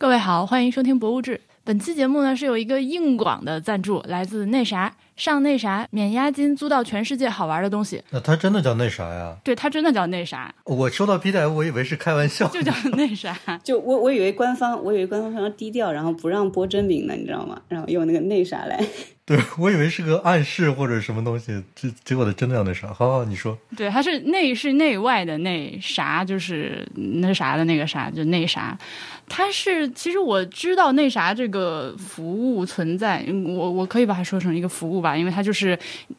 [0.00, 1.36] 各位好，欢迎收听《博物志》。
[1.62, 8.02] 本期节目呢是有一个硬广的赞助，来自那啥上那啥免押金租到全世界好玩的东西。
[8.08, 9.36] 那它真的叫那啥呀？
[9.44, 12.48] 对，它真的叫那啥，我收到 PDF，我以为是开玩笑。
[12.48, 13.36] 就叫那啥。
[13.62, 17.60] 就我我以为官方，我以为官方非常低调，然后不让播真名呢，你知道吗？
[17.68, 18.82] 然后用那个那啥来。
[19.58, 22.88] 我以为是个暗示或者什么东西，结结果它真的要那啥。
[22.92, 23.56] 好好，你说。
[23.76, 28.76] 对，它是内是内外的那啥，就是那啥的那个啥，就那啥。
[29.28, 35.78] 它是其实我知道那啥这个服务存在，我我可以把它说成一个服务吧，因为它就是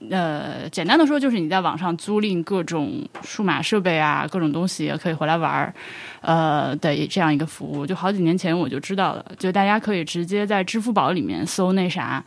[0.10, 5.74] 呃简单的说就是你在网上租赁各种数码设备啊，各种东西也可以回来玩儿，
[6.22, 7.86] 呃的这样一个服务。
[7.86, 12.24] 就好几年前我就知道了，就大家可以直接在支付宝里面搜那啥。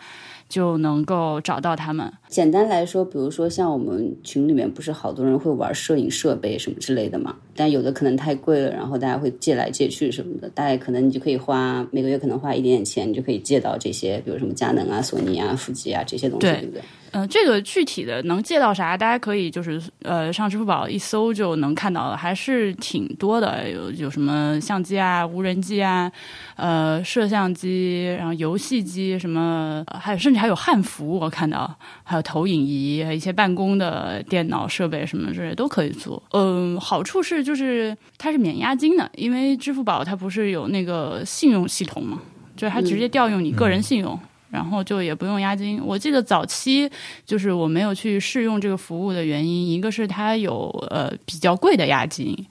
[0.48, 2.12] 就能够找到他们。
[2.28, 10.48] 简单来说，比如说像我们群里面不是好多人会玩摄影设备什么之类的嘛，但有的可能太贵了，然后大家会借来借去什么的。
[10.50, 16.82] 大概可能你就可以花每个月可能花一点点钱，你就可以借到这些，比如什么佳能啊、索尼啊、富吉啊这些东西，对不对？
[17.14, 23.70] 嗯，这个具体的能借到啥，大家可以就是呃上支付宝一搜就能看到，还是挺多的。
[23.70, 26.10] 有有什么相机啊、无人机啊、
[26.56, 36.20] 呃摄像机，然后游戏机什么，还有甚至还有汉服，我看到还有投影仪，一些办公的电脑设备什么之类都可以做。
[36.32, 42.20] 嗯，好处是就是它是免押金的，因为支付宝它不是有那个信用系统嘛，
[42.56, 44.18] 就是它直接调用你个人信用。
[44.54, 45.82] 然后就也不用押金。
[45.84, 46.88] 我记得早期
[47.26, 52.46] 就是我没有去试用这个服务的原因，一个是它有呃比较贵的押金。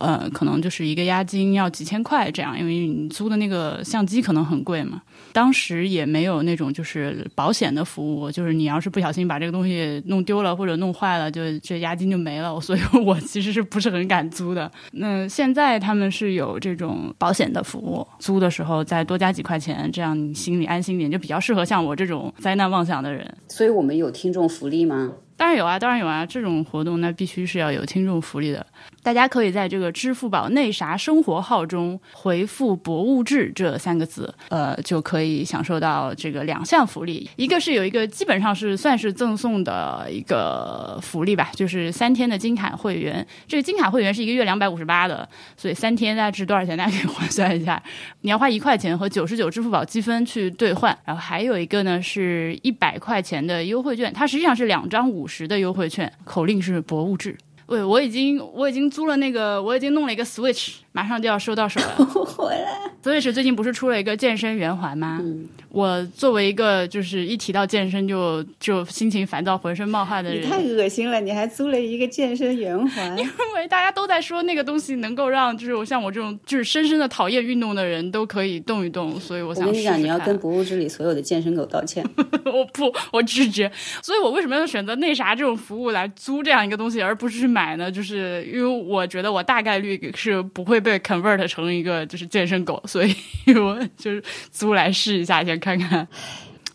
[0.00, 5.02] 呃，可能就是一个押金要几千块这样，因为你租的那个相机可能很贵嘛。
[5.32, 12.58] 当时也没有那种就是保险的服务，就是你要是不小心把这个东西弄丢了或者弄坏了，就这押金就没了。
[12.60, 14.70] 所以我其实是不是很敢租的。
[14.92, 23.36] 那现在他们是有这种保险的服务，租的时候再多加几块钱，这样你心里安心点，就比较适合像我这种灾难妄想的人。
[23.48, 25.12] 所以我们有听众福利吗？
[25.36, 28.64] 当然有啊，当然有啊，这种活动那必须是要有听众福利的。
[29.02, 37.30] 大家可以在这个支付宝内啥生活号中回复“博物志”这三个字，呃，就可以享受到这个两项福利。
[37.36, 43.24] 一个是有一个基本上是算是赠送的一个福利吧，就是三天的金卡会员。
[43.46, 46.76] 这个金卡会员是一个月两百五十八的，所以三天大概值多少钱？
[46.76, 47.80] 大家可以换算一下。
[48.22, 57.36] 你要花一块钱和九十九支付宝积分去兑换，然后还有一个呢是一百块钱的优惠券，它实际上是两张五十的优惠券，口令是“博物志”。
[57.66, 60.76] 喂，我已经我已经租了那个，我已经弄了一个 Switch。
[60.96, 62.90] 马上就要收到手了， 回来。
[63.02, 65.20] 所以是最近不是出了一个健身圆环吗？
[65.68, 71.20] 我作为一个就是一提到健身就就心情烦躁、浑身冒汗的人，你太恶心了！
[71.20, 73.06] 你还租了一个健身圆环？
[73.18, 73.24] 因
[73.54, 79.66] 为大家都在说那个东西能够让就是我像我这种就是深深的讨厌运动的人都可以动一动，所以我想。
[79.66, 82.02] 我跟你讲，你要跟博物志里所有的健身狗道歉。
[82.46, 83.70] 我不，我拒绝。
[84.02, 87.92] 所以我为什么要选择那啥这种服务来租这样一个东西，而不是去买呢？
[87.92, 90.80] 就是因为我觉得我大概率是不会。
[90.86, 93.12] 对 convert 成一个就是健身狗，所以
[93.58, 96.06] 我就是租来试一下，先看看。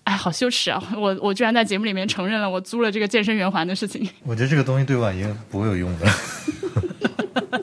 [0.04, 0.84] 哎，好羞耻啊！
[0.98, 4.06] 我我居然在节目里面承认了我租了这个健身圆环的事情。
[4.24, 6.06] 我觉得这个东西对婉莹不会有用的。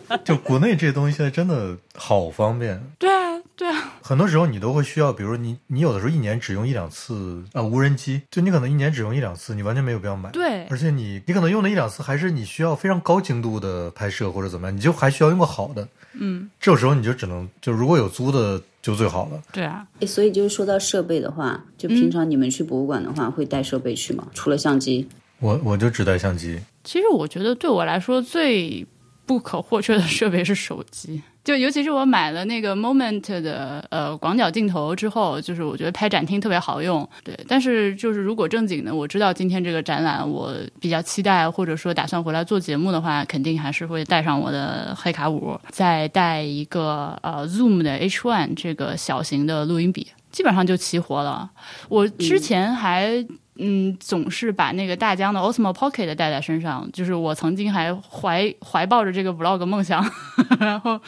[0.25, 2.83] 就国内这些东西现在真的好方便。
[2.99, 3.95] 对啊，对啊。
[4.03, 10.31] 很多时候你都会需要，比如你你有的时候一年只用一两次啊无人机，就你可能一年只用一两次，你完全没有必要买。
[10.31, 10.65] 对。
[10.67, 15.87] 而且你你可能用那一两次，还是你需要非常高精度的拍摄或者怎么样，你就还需要用个好的。
[16.15, 16.49] 嗯。
[16.61, 19.43] 这种时候你就只能就如果有租的就最好了。
[19.53, 19.87] 对啊。
[20.07, 24.27] 所以就是说到设备的话，就平常你们去博物馆的话会带设备去吗？
[24.33, 25.07] 除了相机？
[25.41, 26.59] 我我就只带相机。
[26.83, 28.87] 其实我觉得对我来说最。
[29.28, 37.06] 不可或缺的设备是手机，就尤其是我买了那个 Moment 的呃广角镜头之后，就是我觉得拍展厅特别好用。
[37.22, 51.51] 对，但是就是如果正经的，我知道今天这个展览我比较期待，或者说打算回来做节目的话，肯定还是会带上我的黑卡五，再带一个呃 Zoom 的 H1 这个小型的录音笔，基本上就齐活了。
[51.91, 53.27] 我之前还。
[53.59, 60.05] 嗯，总是把那个大疆的 Osmo Pocket 带在身上，就是我曾经还怀怀抱着这个 Vlog 梦想，
[60.60, 61.01] 然后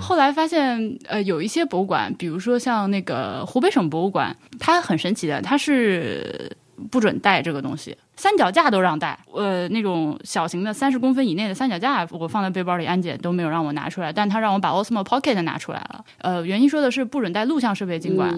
[0.00, 6.56] 后来发现，呃，有一些博物馆，比如说像那个湖北省博物馆，它很神奇的，它是
[6.90, 7.96] 不准带这个东西。
[8.16, 16.04] 三脚架都让带，呃，那种小型的三十公分以内的三脚架，我放在背包里，安检都没有让我拿出来，但他让我把 Osmo Pocket 拿出来了。
[16.18, 18.30] 呃，原因说的是不准带录像设备进馆。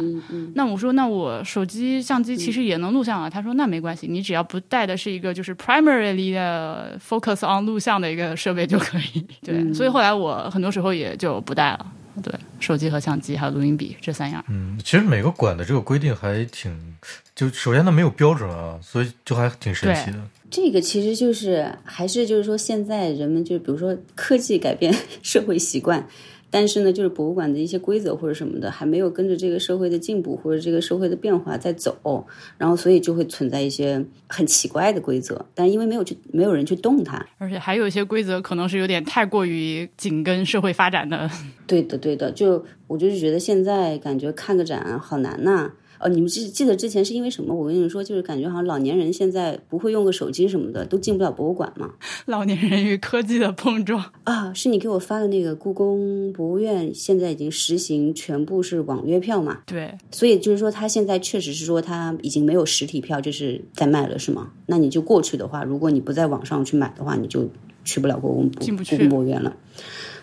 [0.54, 3.28] 那我说，那我手机相机其实也能录像啊。
[3.28, 9.26] 他说那没关系，你只要不带的是一个就是 primarily 的 focus on 录像的一个设备就可以。
[9.44, 11.86] 对，所以后来我很多时候也就不带了。
[12.20, 14.44] 对，手机和相机还有录音笔这三样。
[14.48, 16.96] 嗯，其实每个馆的这个规定还挺，
[17.34, 20.18] 就首先它没有标准啊，所以就还挺神奇的。
[20.50, 26.06] 这个其实就是还是就是说，现在人们就比如说科技改变 社会习惯。
[26.52, 32.26] 但是呢，就是博物馆的一些规则或者什么的，还没有跟着这个社会的进步或者这个社会的变化在走，
[32.58, 35.46] 然后所以就会存在一些很奇怪的规则。
[35.54, 41.30] 但因为没有去，没有人去动它，而且还有一些规则可能是有点太过于紧跟社会发展的。
[41.66, 45.72] 对的，对的，就我就是觉得现在感觉看个展好难呐。
[46.02, 47.54] 哦，你们记记得之前是因为什么？
[47.54, 51.90] 我跟你们说，就是感觉好像老年人现在不会用个手机什么的，都进不了博物馆嘛。
[52.26, 59.60] 老年人与科技的碰撞 啊，是你给我发的那个故宫博物院现在已经实行全部是网约票嘛？
[59.64, 64.50] 对，所以就是说，他现在确实是说他已经没有实体票，就是在卖了，是吗？
[64.66, 67.48] 那你就过去的话，如果你不在网上去买的话，你就
[67.84, 69.56] 去不了故宫进不去故宫博物院了。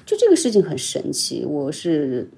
[0.05, 2.29] 就这个事情很神奇，我是。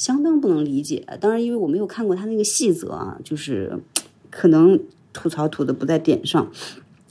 [0.00, 3.78] 相当不能理解，当然，因为我没有看过他那个细则啊，就是
[4.30, 4.80] 可能
[5.12, 6.50] 吐槽吐的不在点上。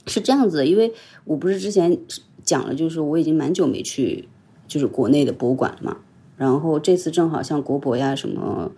[0.08, 0.92] 是这样子的，因为
[1.24, 1.96] 我不是之前
[2.42, 4.28] 讲了，就是我已经蛮久没去
[4.66, 5.98] 就是国内的博物馆了嘛，
[6.36, 8.72] 然后这次正好像国博呀什么。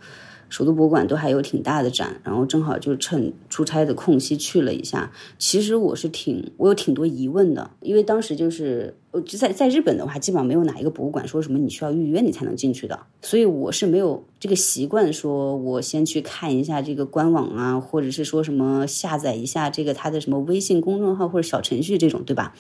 [0.52, 5.10] 首都博物馆都还有挺大的展，然后正好就趁出差的空隙去了一下。
[5.38, 8.94] 其实我是挺，我有挺多疑问的，因为当时就是
[9.24, 22.54] 就在在日本的话，基本上没有哪一个博物馆说什么你需要预约你才能进去的，所以我是没有这个习惯，说我先去看一下这个官网啊，或者是说什么下载一下这个他的什么微信公众号或者小程序这种，对吧？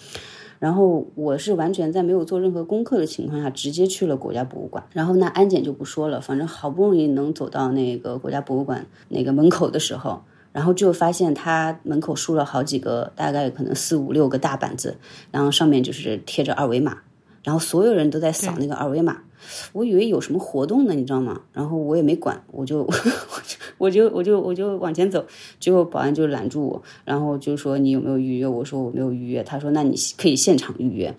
[0.62, 4.84] 然后我是完全在没有做任何功课的情况下，直接去了国家博物馆。
[4.92, 10.22] 然后那安检就不说了，反正好不容易能走到那个国家博物馆那个门口的时候，
[10.52, 14.96] 然后就发现他门口竖了好几个，大概可能四五六个大板子，
[15.32, 16.98] 然后上面就是贴着二维码，
[17.42, 19.18] 然后所有人都在扫那个二维码。
[19.72, 21.42] 我以为有什么活动呢，你知道吗？
[21.52, 22.88] 然后我也没管，我就
[23.78, 25.24] 我就我就我就往前走，
[25.58, 28.46] 结果保安就拦住我，然后就说你有没有预约？
[28.46, 29.42] 我说我没有预约。
[29.42, 31.14] 他说那你可以现场预约。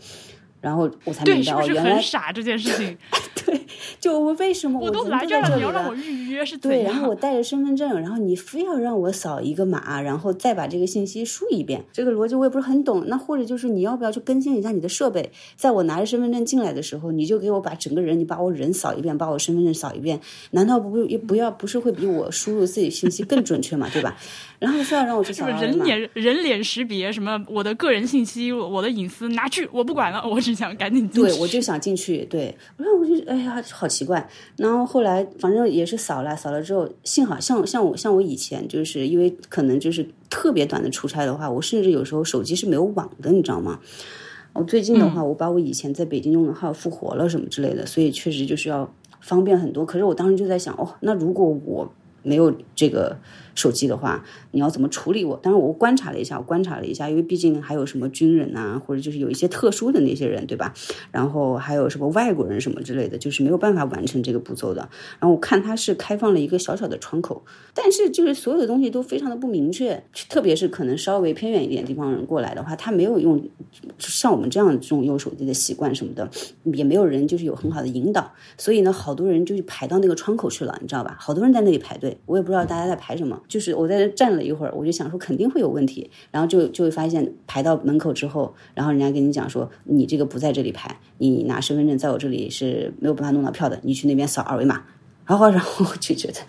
[0.63, 2.97] 然后我才明白哦，原来傻这件事情。
[3.45, 3.59] 对，
[3.99, 6.57] 就我为什么我都来这儿了，你要让我预约是？
[6.57, 13.03] 对，然后我带着身份证，然后你非要让我扫一个码，然后再把这个信息输一遍，这个逻辑我也不是很懂。
[13.07, 15.29] 那或者就是你要不要去更新一下你的设备？
[15.57, 20.17] 在我拿着身份证进来的时候，你就给我把整个人，你把我人扫一遍，把我身份证扫一遍，
[20.51, 23.89] 难道不也不要不是会比我输入自己信息更准确嘛？
[23.91, 24.15] 对吧？
[24.59, 31.29] 然后非要让我去 扫人脸人脸识别什么我的个人信息，我的隐私拿去，我不管了，我只想赶紧进去。
[31.29, 32.25] 对，我就想进去。
[32.25, 34.27] 对，然后我就哎呀，好奇怪。
[34.57, 43.79] 然后后来反正也是扫了，扫了之后，幸好像像我像我以前就是因为可能就是特别短的出差的话，我甚至有时候手机是没有网的，你知道吗？
[44.53, 49.85] 我最近的话，我把我以前在北京用的号复活了什么之类的，所以确实就是要方便很多。
[49.85, 51.91] 可是我当时就在想，哦，那如果我
[52.21, 53.17] 没有这个。
[53.55, 55.37] 手机的话，你要怎么处理我？
[55.37, 60.73] 当然，我观察了一下，我观察了一下，因为毕竟还有什么军人呐，或者就是有一些特殊的那些人，对吧？
[61.11, 64.81] 然后还有什么外国人什么之类的，就是没有办法完成这个步骤的。
[65.19, 73.41] 然后我看他是开放了一个小小的窗口，但是就是所有的东西都非常的不明确，特别是可能稍微偏远一点地方人过来的话，他没有用
[73.99, 76.29] 像我们这样这种用手机的习惯什么的，
[76.63, 81.15] 也没有人就是有很好的引导，所以呢，好多人就排到那个窗口去了，你知道吧？
[81.19, 83.39] 好多人在那里排队，我也不知道大家在排什么。
[83.47, 94.83] 就是我在这站了一会儿，我就想说肯定会有问题，然后就就会发现排到门口之后，然后人家跟你讲说你这个不在这里排，你拿身份证在我这里是没有办法弄到票的，你去那边扫二维码。
[95.25, 96.39] 然后然后我就觉得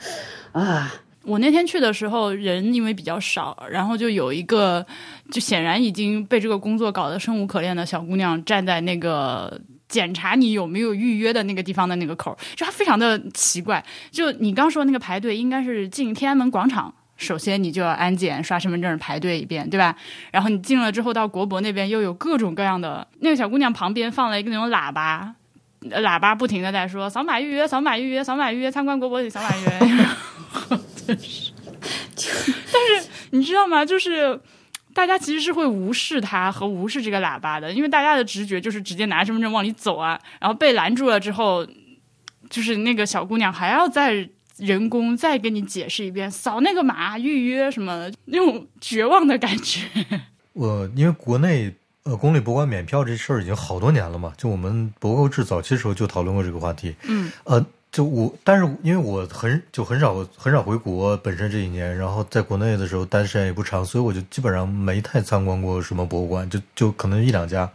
[0.53, 4.85] 啊，我那天去的时候人因为比较少，然后就有一个
[5.31, 9.61] 就显然已经被这个工作搞得生无可恋的小姑娘站在那个。
[9.95, 13.81] 检查你有没有预约的那个地方的那个口，就它非常的奇怪。
[14.11, 19.95] 就你刚说那个排队，应该是进天安门广场，首先你就要安检、刷身份证、排队一遍，对吧？
[20.33, 23.07] 然后你进了之后，到国博那边又有各种各样的。
[23.21, 25.33] 那个小姑娘旁边放了一个那种喇叭，
[25.83, 30.07] 喇叭不停的在说：“扫码预约，扫码预约，扫码预约，参观国博请扫码预约。
[31.07, 31.53] ”真是，
[32.17, 33.85] 但是你知道吗？
[33.85, 34.41] 就是。
[34.95, 40.19] 大家其实是会无视它和无视这个喇叭的，因为大家的直觉就是直接拿身份证往里走啊。
[40.41, 41.67] 然后被拦住了之后，
[42.49, 49.83] 就是那个小姑娘还要再人工再跟你解释一遍，扫那个码预约什么那种绝望的感觉。
[50.55, 51.75] 我因为国内
[52.05, 56.95] 呃公立博物馆免票这事儿已经好多年了嘛，就我们 博购制早期的时候就讨论过这个话题。
[57.09, 57.67] 嗯，呃。
[57.95, 67.71] 就我，但是因为我很就很少很少回国，本身这一年，然后在国内的时候待时间也不长，所以我就基本上没太参观过什么博物馆，就就可能一两家。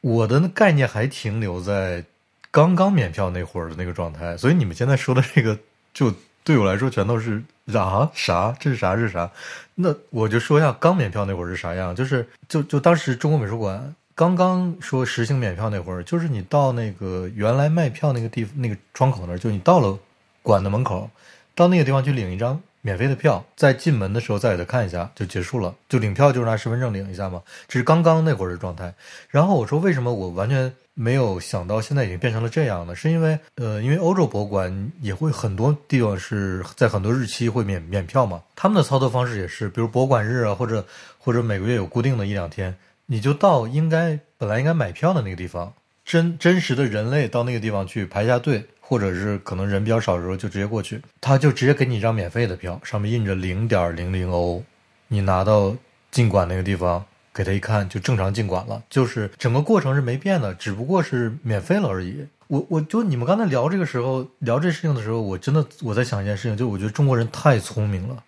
[0.00, 2.02] 我的概念还停留在
[2.50, 5.58] 刚刚免票那会儿的那个状态，所以你们现在说的这个，
[5.92, 6.10] 就
[6.42, 7.42] 对我来说全都是
[7.74, 8.56] 啊啥？
[8.58, 8.96] 这是啥？
[8.96, 9.30] 是啥？
[9.74, 19.96] 那我就说一下刚免票那会儿是啥样，就是就就当时中国美术馆刚刚说实行免票那会儿，就是你到那个原来卖票那个地那个窗口那儿，就你到了
[20.42, 21.08] 馆的门口，
[21.54, 22.60] 到那个地方去领一张。
[22.80, 27.42] 免费的票，在进门的时候再给他看一下就结束了，就领票就是拿身份证领一下嘛。
[27.66, 28.94] 这是刚刚那会儿的状态。
[29.28, 32.94] 然后我说为什么我完全没有想到现在已经变成了这样呢？
[32.94, 38.42] 是因为呃，因为欧洲博物馆也会很多地方是在很多日期会免免票嘛。
[38.54, 40.84] 他们的操作方式也是，比如博物馆日啊，或者
[41.18, 42.74] 或者每个月有固定的一两天，
[43.08, 45.74] 你就到应该本来应该买票的那个地方，
[46.04, 48.64] 真真实的人类到那个地方去排一下队。
[48.80, 54.64] 或者是可能人比较少的时候就直接过去，他就直接给你一张免费的票，上面印着零点零零欧，
[55.08, 55.76] 你拿到
[56.10, 58.82] 进馆那个地方给他一看，就正常进馆了。
[58.88, 62.26] 就是整个过程是没变的，只不过是免费了而已。
[62.46, 68.24] 我我就你们刚才聊这个时候聊这事情的时候，我真的我在想一件事情，就我觉得中国人太聪明了。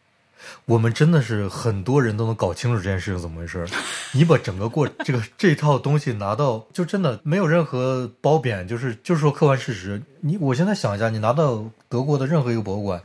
[0.64, 3.66] 我们真的是很多人都能搞清楚这件事情怎么回事。
[4.12, 10.00] 你把整个过这个这套东西拿到，就真的没有任何褒贬，就是就是说客观事实。
[10.20, 13.02] 你我现在想一下，你拿到德国的任何一个博物馆，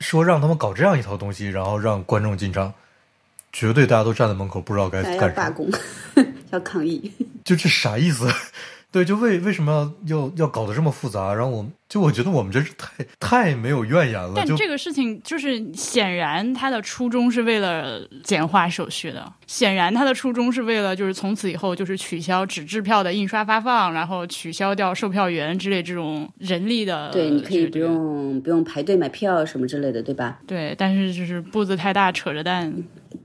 [0.00, 2.72] 说让他们搞这样一套东西，然后让观众进场，
[3.52, 5.70] 绝对大家都站在门口不知道该干啥，罢工，
[6.50, 7.12] 要抗议，
[7.44, 8.28] 就这啥意思？
[8.96, 11.34] 对，就为为什么要要要搞得这么复杂？
[11.34, 14.32] 然后我就我觉得我们真是太太没有怨言了。
[14.34, 27.10] 但这个事情就是显然他的初衷是为了简化手续的，显然他的初衷是为了就是从此以后就是取消纸质票的印刷发放，然后取消掉售票员之类这种人力的。
[27.10, 30.38] 对，你可以不用不用排队买票什么之类的，对吧？
[30.46, 32.74] 对，但是就是步子太大，扯着蛋。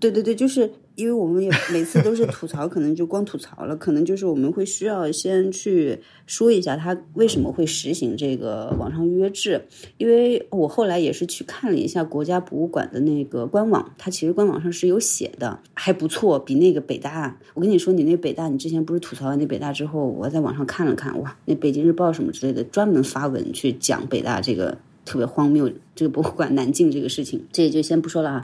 [0.01, 0.69] 对对对，就是。
[0.95, 9.61] 因为我们也每次都是吐槽，可能就光吐槽了，可能就是我们会需要先去说一下他为什么会实行这个网上预约制。
[9.97, 17.37] 因为我后来也是去看了一下国家博物馆的那个官网，它其实官网上是有写的，还不错，比那个北大。
[17.53, 28.43] 我跟你说，你那北大，你之前不是吐槽完那北大之后，我在网上看了看，哇，那北京日报什么之类的专门发文去讲北大这个特别荒谬， 这个博物馆难进这个事情，这也就先不说了啊。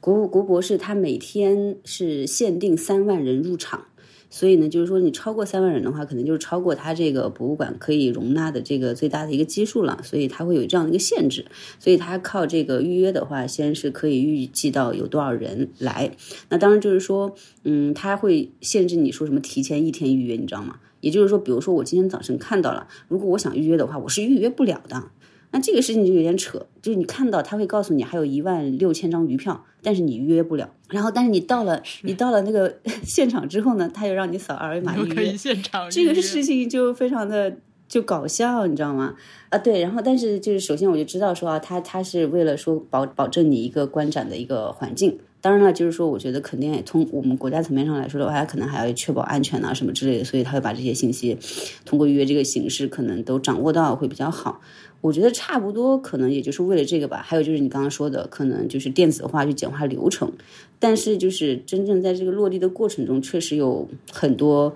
[0.00, 3.86] 国国博士他每天是限定三万人入场，
[4.28, 11.44] 所以呢，就是说你超过三万人的话，可能就是超过他这个博物馆可以容纳的这个最大的一个基数了，所以他会有这样的一个限制。
[11.78, 16.16] 所以他靠这个预约的话，先是可以预计到有多少人来。
[16.48, 20.80] 那当然就是说，嗯，他会限制你说什么提前一天预约，你知道吗？
[21.00, 25.10] 也就是说，比如说我今天早晨看到了，如果我想预约的话，我是预约不了的。
[25.52, 30.68] 那这个事情就有点扯，就是你看到他会告诉你还有一万六千张余票，但是你预约不了。
[30.88, 35.14] 然后，但是你到了你到了那个 现场之后呢，他又让你扫二维码预约。
[35.14, 35.88] 可以现场。
[35.90, 37.54] 这个事情就非常的
[37.86, 39.14] 就搞笑，你知道吗？
[39.50, 39.82] 啊，对。
[39.82, 45.18] 然后，但是就是首先我就知道说啊，他他是为了说保保证你一个观展的一个环境。
[45.42, 51.36] 当然了，就是说我觉得肯定也从我们国家层面上来说的话，可能还要确保安全啊什么之类的，所以他会把这些信息
[51.84, 54.60] 通过预约这个形式可能都掌握到会比较好。
[55.02, 57.20] 我觉得差不多，可能也就是为了这个吧。
[57.22, 60.32] 还有就是你刚刚说的，可能就是电子化去简化流程。
[60.78, 64.72] 但是就是真正在这个落地的过程中，确实有很多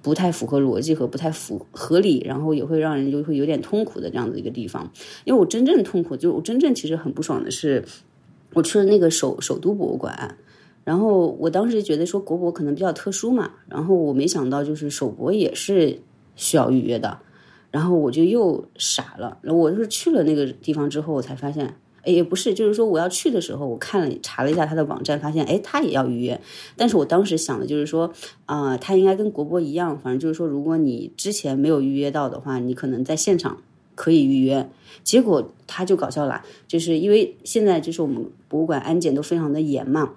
[0.00, 4.88] 不太符合逻辑和不太符合理，然后也会让人就会有点痛苦的这样的一个地方。
[5.24, 7.84] 因为我真正痛苦，就是我真正其实很不爽的是，
[8.52, 10.38] 我去了那个首首都博物馆，
[10.84, 15.98] 然后我当时觉得说国博可能比较特殊嘛，然后我没想到就是首博也是
[16.36, 17.18] 需要预约的。
[17.74, 21.66] 然后我就又傻了，我就是去了那个地方之后，我才发现，
[22.02, 26.40] 哎，也不是，就是说我要去的时候，我看了查了一下他的网站，发现，哎，他也要预约。
[26.76, 28.12] 但是我当时想的就是说，
[28.46, 33.58] 啊，他应该跟国博一样，反正就是说，如果你之前没有预约到的话，你可能在现场
[33.96, 34.70] 可以预约。
[35.02, 40.12] 结果他就搞笑了，就是因为现在就是我们博物馆安检都非常的严嘛，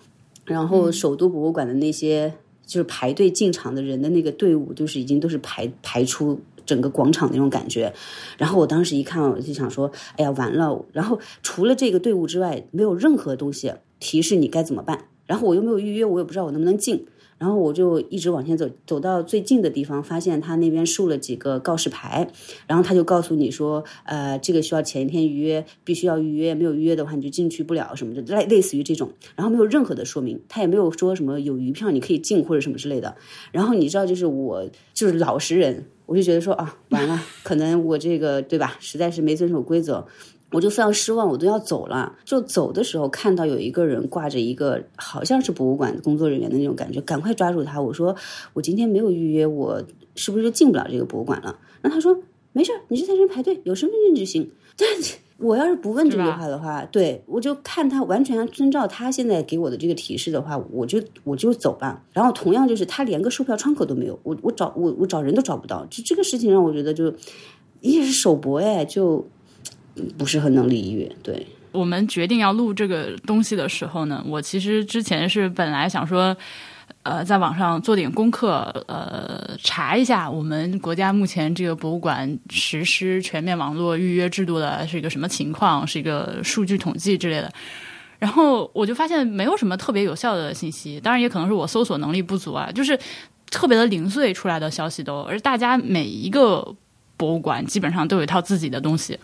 [0.45, 2.31] 然后首都博物馆的那些
[2.67, 6.39] 就是排队进场的人的那个队伍，就是已经都是排排出。
[6.67, 7.91] 整个广场那种感觉，
[8.37, 15.05] 然后我当时一看，我就想说：“哎呀，完了！”然后除了这个队伍之外，没有任何东西提示你该怎么办。
[15.25, 17.05] 然后我又没有预约，我也不知道我能不能进。
[17.37, 22.27] 然后我就一直往前走，走到最近的地方，发现他那边竖了几个告示牌，
[22.65, 33.15] 然后他就告诉你说：“呃，这个需要前一天预约，必须要预约，没有预约的话你就进去不了什么的，类类似于这种。”然后没有任何的说明，他也没有说什么有余票你可以进或者什么之类的。
[33.51, 35.85] 然后你知道，就是我就是老实人。
[36.07, 40.07] 我就觉得说啊，完了，可能我这个对吧，实在是没遵守规则，
[40.51, 42.15] 我就非常失望，我都要走了。
[42.23, 47.81] 就走的时候看到有一个人挂着一个好像是博物馆工作人员的那种感觉，赶快抓住他。
[47.81, 48.15] 我说
[48.53, 49.83] 我今天没有预约，我
[50.15, 51.57] 是不是就进不了这个博物馆了？
[51.81, 52.17] 然后他说
[52.53, 54.49] 没事儿，你就在这排队，有身份证就行。
[54.77, 54.87] 但
[55.39, 62.03] 我要是不问这句话的话，对我就看他完全遵照他现在给我的这个提示的话，我就我就走吧。
[62.13, 67.13] 然后同样就是他连个售票窗口都没有，我我找我我找人都找不到，就这个事情让我觉得就
[67.81, 69.27] 也是首博哎，就
[70.17, 71.11] 不是很能理喻。
[71.23, 76.35] 对我们决定要录这个东西的时候呢，我其实之前是本来想说。
[77.03, 87.49] 呃，在网上做点功课，呃，查一下我们国家目前这个博物馆实施全面网络预约制度的是一个什么情况，是一个数据统计之类的。
[88.19, 92.97] 然后我就发现没有什么特别有效的信息，当然也可能是我搜索能力不足啊，就是
[93.49, 96.75] 特别的零碎出来的消息都，而大家每一个
[97.15, 99.17] 博物馆基本上都有一套自己的东西，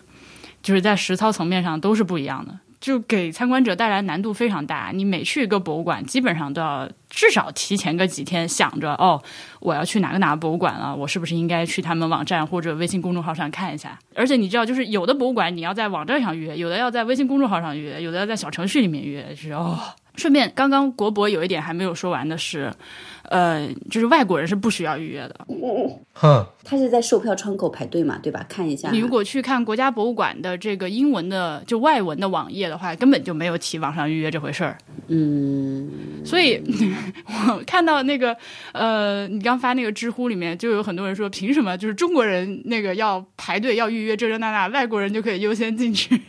[0.64, 2.58] 就是在实操层面上都是不一样的。
[2.80, 4.90] 就给参观者带来难度非常大。
[4.92, 9.22] 你每去一个博物馆，基本上都要至少提前个几天想着，哦，
[9.60, 13.98] 我要去哪个哪个博物馆了，我是不是应该去他们网站或者微信公众号上看一下？
[14.14, 19.78] 而且你知道，就是有的博物馆你要在网站上约，有的要在微信公众号上约，有的要在小程序里面约，是哦。
[20.16, 22.72] 顺便，刚刚国博有一点还没有说完的是。
[23.30, 25.46] 呃，就是外国人是不需要预约的。
[26.12, 28.44] 哼，他是在售票窗口排队嘛，对吧？
[28.50, 28.90] 看一下。
[28.90, 34.76] 你如果去看国家博物馆的这个英文的就外文的网页的话，根本就没有提网上预约这回事儿。
[35.08, 35.90] 嗯，
[36.22, 36.60] 所以
[37.48, 38.36] 我看到那个
[38.72, 46.20] 呃，你刚发那个知乎里面就有很多人说，凭什么就是中国人那个要排队要预约这这那那，外国人就可以优先进去？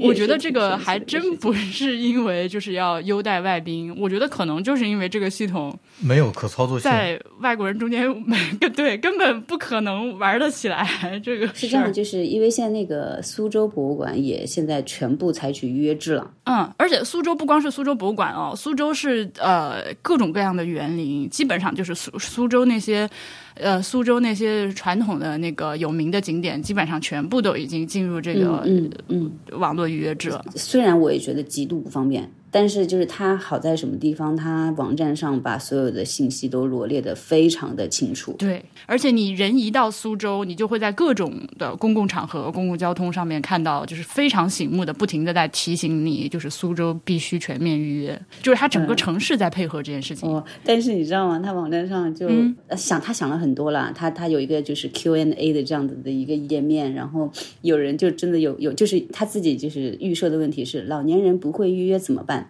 [0.00, 8.38] 我觉得这个还真不是因为就是要优待外宾，我觉得可能就是因为这个系统没有可操作性，在外国人中间 没
[8.70, 10.86] 对根本不可能玩得起来。
[11.24, 16.30] 这个是这样，就是因为现在那个苏州博物馆也现在全部采取预约制了。
[16.44, 23.08] 嗯，而且苏州不光是苏州博物馆哦，苏州是呃各种各样的园林，基本上就是苏苏州那些。
[23.54, 30.44] 呃，苏州那些传统的那个有名的景点，基本上全部都已经进入这个嗯嗯网络预约制了。
[30.56, 32.30] 虽然我也觉得极度不方便。
[32.52, 34.36] 但是就是它好在什么地方？
[34.36, 38.32] 它网站上把所有的信息都罗列的非常的清楚。
[38.38, 48.20] 对，而且你人一到苏州，你就会在各种的公共场合、公共交通上面看到，就是非常醒目的，不停的在提醒你，就是苏州必须全面预约。
[48.42, 50.28] 就是它整个城市在配合这件事情。
[50.28, 51.40] 哦，但是你知道吗？
[51.42, 52.28] 它网站上就
[52.76, 53.90] 想，他想了很多了。
[53.94, 62.41] 他他有一个就是 Q and A 的这样子的一个页面，然后有人就真的有有，就是他自己就是预设的问题是：老年人不会预约怎么办？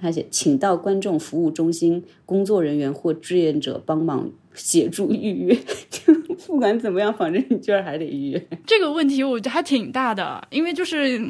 [0.00, 5.58] 而且，请到观众服务中心工作人员或志愿者帮忙协助预约。
[5.90, 6.14] 就
[6.46, 8.48] 不管怎么样，反正你居然还得预约。
[8.64, 11.20] 这个问题我觉得还挺大的，因为就是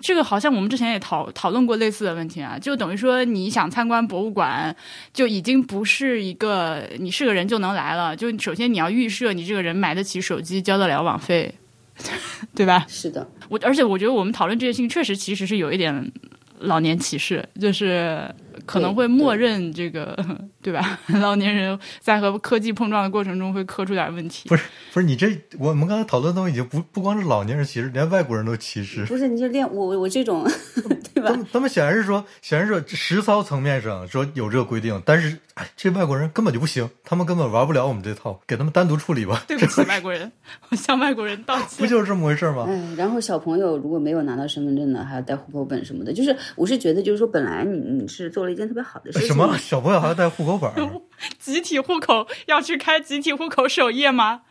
[0.00, 2.58] 这个好像我们之前也讨讨论过类似的问题啊。
[2.58, 4.74] 就等于说，你想参观博物馆，
[5.12, 8.16] 就已经不是一个你是个人就能来了。
[8.16, 11.54] 就首先你要预设你这个人买得起手机，交得了网费，
[12.54, 12.84] 对吧？
[12.88, 16.12] 是的，我而且我觉得我们讨论这些事情，确实其实是有一点。
[16.60, 18.32] 老年歧视就是
[18.64, 20.16] 可能会默认这个，
[20.62, 20.98] 对吧？
[21.20, 24.48] 老年人在和科技碰撞的过程中会磕出点问题。
[24.48, 29.04] 不是不是，你这我们刚才讨论的东西已经不不光是老年人歧视，连外国人都歧视。
[29.04, 30.46] 不是，你就练我我这种，
[31.12, 31.36] 对吧？
[31.52, 35.36] 他们显然是说，显然是实操层面上说有这个规定，但是。
[35.56, 39.42] 哎，这外国人根本就不行，他们根本玩不了我们这套，给他们单独处理吧。
[39.48, 40.30] 对不起，外国人，
[40.68, 41.66] 我向外国人道歉。
[41.80, 42.66] 不就是这么回事吗？
[42.68, 46.12] 嗯，然后小朋友如果没有拿到身份证呢，还要带户口本什么的。
[46.12, 49.28] 就是我是觉得，就是说，本来你你是做了一件特别好的事情。
[49.28, 49.56] 什么？
[49.58, 50.72] 小朋友还要带户口本？
[51.38, 54.42] 集体户口要去开集体户口首页吗？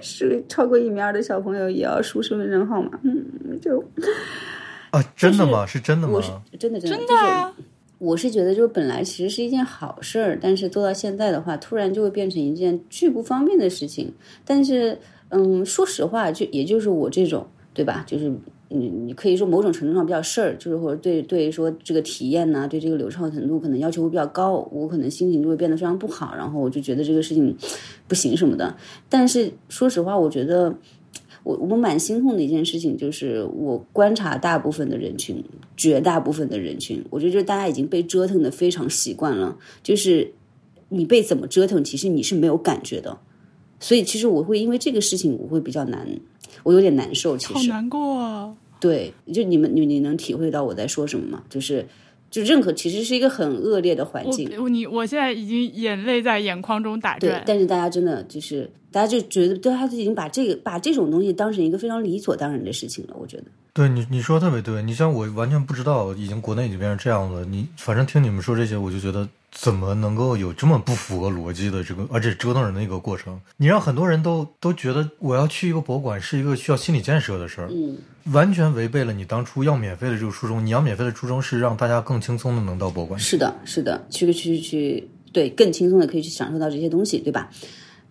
[0.00, 2.90] 是超过一米二的小朋友也要输身份证号码？
[3.02, 3.82] 嗯，就
[4.90, 5.64] 啊，真的吗？
[5.66, 6.14] 是真的吗？
[6.14, 7.52] 我是真的真的啊。
[7.98, 14.12] 我是觉得，就本来其实是一件好事儿，但是做到现在的话，突然就会变成一件巨不方便的事情。
[14.44, 18.02] 但是，嗯，说实话，就也就是我这种，对吧？
[18.06, 18.32] 就是
[18.70, 27.54] 你你可以说某种程度上比较事儿，就是或者对对说这个体验呢，对这个流畅程度可能要求会比较高，我可能心情就会变得非常不好，然后我就觉得这个事情
[28.08, 28.74] 不行什么的。
[29.08, 30.74] 但是说实话，我觉得。
[31.42, 35.42] 我我蛮心痛的一件事情，就是我观察大部分的人群，
[35.74, 39.56] 绝大部分的人群，我觉得就是大家已经被折腾的非常习惯了。
[39.82, 40.34] 就是
[40.90, 43.18] 你被怎么折腾，其实你是没有感觉的。
[43.80, 46.06] 所以其实我会因为这个事情，我会比较难，
[46.62, 47.36] 我有点难受。
[47.36, 48.54] 其实好难过啊！
[48.78, 51.42] 对，就你们你你能体会到我在说什么吗？
[51.48, 51.86] 就是
[52.30, 54.50] 就任何其实是一个很恶劣的环境。
[54.72, 57.30] 你我现在已经眼泪在眼眶中打转。
[57.32, 58.70] 对，但是大家真的就是。
[58.92, 63.14] 大家就觉得，大家就已经把这个把这种东西当成一个非常理所当然的事情了。
[63.20, 63.44] 我觉得，
[63.80, 67.46] 对你你说的特别对，你像我完全不知道，已经国内已经变成这样了。
[67.46, 73.40] 你反正听你们说这些，我就觉得怎么能够有这么不符合逻辑的这个，而且折腾人的一个过程？
[73.56, 77.96] 你让很多人都都觉得我要去一个博物馆是一个需要心理建设的事儿，嗯，
[78.32, 80.62] 完全违背了你当初要免费的这个初衷。
[80.62, 83.18] 你要免费的初衷是让大家更轻松的能到博物馆。
[83.18, 87.48] 是的，是的，去去去，对，更轻松的可以去享受到这些东西，对吧？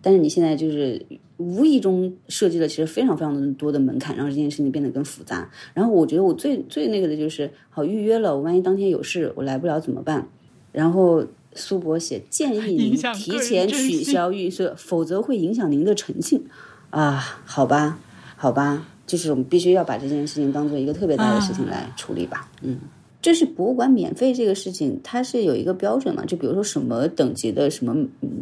[0.02, 1.06] 但是你现在就是
[1.40, 5.50] 无意中设计了其实非常非常的多的门槛，让这件事情变得更复杂。
[5.72, 10.28] 然后我觉得我最最那个的就是好预约了，我万一当天有事我来不了怎么办？
[10.70, 11.24] 然后
[11.54, 16.44] 苏博写建议您 提前取消预设，否则会影响您的诚信。
[16.90, 17.98] 啊，好吧，
[18.36, 22.48] 好吧，就是我们必须要把这件事情当做一个特别大的事情来处理吧。
[22.62, 22.78] 嗯。
[23.22, 26.24] 这是博物馆免费这个事情，它是有一个标准嘛？
[26.24, 27.94] 就比如说什么等级的什么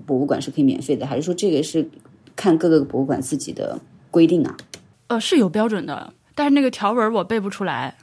[0.06, 1.84] 博物馆是可以免费的，还是说这个是
[2.38, 3.76] 看各个博物馆自己的
[4.12, 4.56] 规定啊？
[5.08, 7.96] 呃，是有标准的，但是那个条文我背不出来。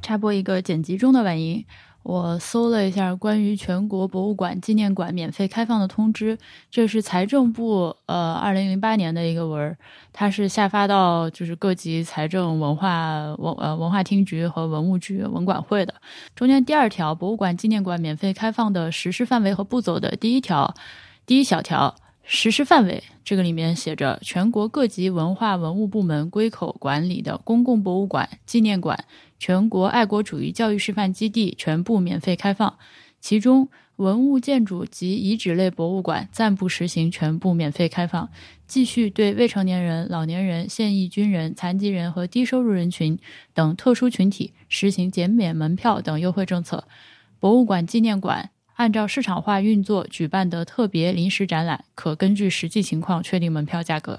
[0.00, 1.64] 插播一个剪辑中的晚音。
[2.02, 6.38] 我搜了一下关于全国博物馆纪念馆免费开放的通知，
[6.70, 9.76] 这是财政部呃二零零八年的一个文儿，
[10.12, 15.92] 它是下发到就是各级财政文化文呃文化厅局和文物局文管会的。
[16.34, 20.72] 中间第二条博物馆纪念馆免费开放的实施范围和步骤的第一条
[21.26, 21.94] 第一小条
[22.32, 29.04] 实施范围，这个里面写着全国各级文化文物部门归口管理的公共博物馆纪念馆。
[29.40, 32.78] 全国爱国主义教育示范基地全部免费开放，
[33.20, 38.30] 其中文物建筑及遗址类博物馆暂不实行全部免费开放，
[38.68, 43.18] 继续对未成年人、老年人、现役军人、残疾人和低收入人群
[43.52, 46.84] 等特殊群体实行减免门票等优惠政策。
[47.40, 54.18] 博物馆、纪念馆按照市场化运作举办的特别临时展览，可根据实际情况确定门票价格。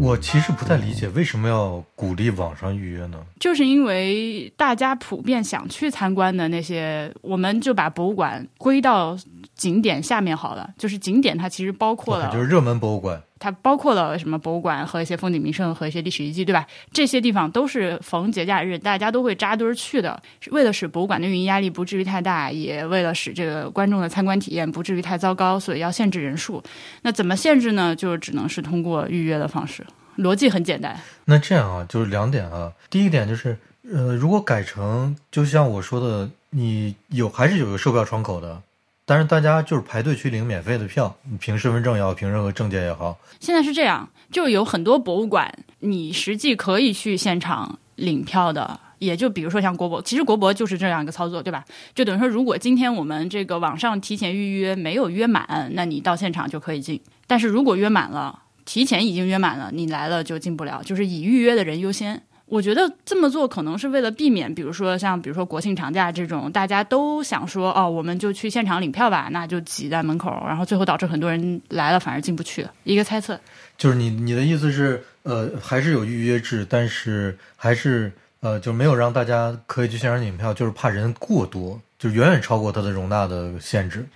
[0.00, 3.18] 我其实不太理解为什么要鼓励网上预约呢？
[3.38, 9.14] 就是因为大家普遍想去参观的那些，我们就把博物馆归到
[9.54, 10.70] 景点下面好了。
[10.78, 16.66] 就是景点它其实包括了，就是热门博物馆，它包括了什么博物馆和一些风景名胜和一些历史遗迹，对吧？
[16.92, 20.20] 这些地方都是逢节假日大家都会扎堆去的，
[20.50, 26.62] 为了使博物馆的运营压力不至于太大，也为了使这个观众的参观体验不至于太糟糕，所以要限制人数。
[27.02, 27.94] 那怎么限制呢？
[27.94, 29.86] 就只能是通过预约的方式。
[30.18, 30.98] 逻辑很简单。
[31.26, 32.72] 那这样啊，就是两点啊。
[32.88, 33.58] 第一点就是，
[33.92, 38.62] 呃，如果改成就像我说的，你有还是有个售票窗口的，
[39.08, 43.16] 但是大家就是排队去领免费的票，你凭身份证也好，凭任何证件也好。
[43.38, 48.80] 现在是这样，就有很多博物馆，你实际可以去现场领票的。
[48.98, 51.64] 也就比如说像国博，其实国博就是这样一个操作，对吧？
[51.94, 57.00] 就等于说，如果今天我们这个网上提前预约没有约满，那你到现场就可以进。
[57.28, 62.22] 但是如果约满了，提前已经约满了，你来了就进不了，就是以预约的人优先。
[62.46, 72.64] 我觉得这么做可能是为了避免，比如说像比如说国庆长假这种，大家都想说哦，我们就去现场领票吧，那就挤在门口，然后最后导致很多人来了反而进不去。
[72.84, 73.38] 一个猜测，
[73.76, 84.06] 就是你你的意思是，呃，还是有预约制，但是还是呃，就没有让大家可以去现场领票，就是怕人过多，就远远超过它的容纳的限制。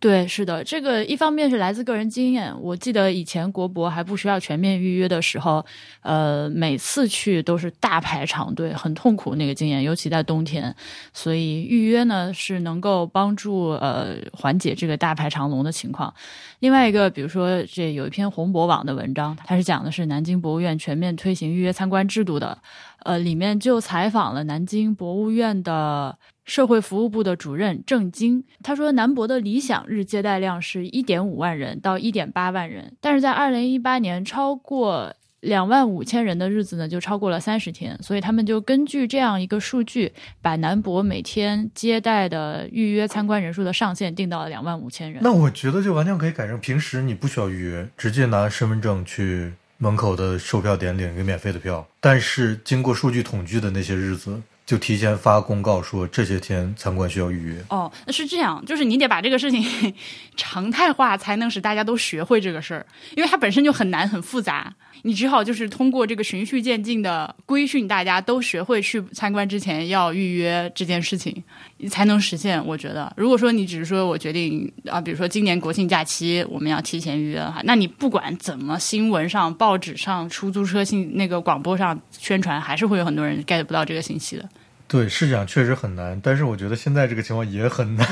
[0.00, 2.50] 对，是的，这个一方面是来自个人经验。
[2.62, 5.62] 我记得以前国博还不需要全面预约的时候，
[6.00, 10.74] 呃，每次去都是大排长队，很痛苦那个经验，尤其在冬天。
[11.12, 16.14] 所以预约呢是能够帮助呃缓解这个大排长龙的情况。
[16.60, 22.56] 另外一个，比如说这有一篇红博网的文章，它是讲的是南京博物院全面推行预约参观制度的，
[23.04, 26.18] 呃，里面就采访了南京博物院的。
[26.46, 45.22] 社会服务部的主任郑晶他说，南博的理想日接待量是一点五万人到一点八万人，但是在二零一八年超过两万五千人的日子呢，就超过了三十天，所以他们就根据这样一个数据，把南博每天接待的预约参观人数的上限定到了两万五千人。
[45.22, 54.40] 那我觉得就完全可以改成平时你不需要预约，直接拿身份证去门口的售票点领一个免费的票，但是经过数据统计的那些日子。
[54.66, 57.64] 就提前发公告说这些天参观需要预约。
[57.70, 59.60] 哦，那是这样，就是你得把这个事情
[60.36, 64.72] 常态化，才能使大家都学会这个事儿，因为它本身就很难很复杂。
[65.02, 71.42] 你只好就是通过这个循序渐进的规训，大家都学会去参观之前要预约这件事情，
[71.78, 72.64] 你才能实现。
[72.66, 84.48] 我觉得，如果说你只是说我决定啊，比如说今年国庆假期我们要提前预约的话，那你不管怎么新闻上、报纸上、出租车信那个广播上宣传，还是会有很多人 get 不到这个信息的。
[84.92, 86.20] 对，是这样，确实很难。
[86.20, 88.04] 但是我觉得现在这个情况也很难，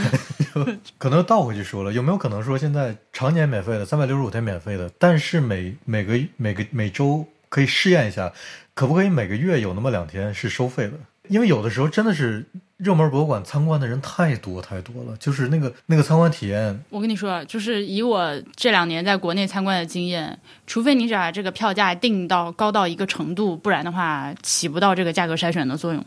[0.97, 8.33] 可能倒回去说了，有没有可能说现在常年免费的，三百六十五天免费的，但是每每个每个每周可以试验一下，
[8.75, 10.93] 可不可以每个月有那么两天是收费的？
[11.29, 20.39] 因为有的时候真的是热门博物馆参观的人太多太多了，就是那个那个参观体验，我跟你说，就是以我这两年在国内参观的经验，
[20.69, 26.07] 除非你把这个票价定到高到一个程度，不然的话起不到这个价格筛选的作用。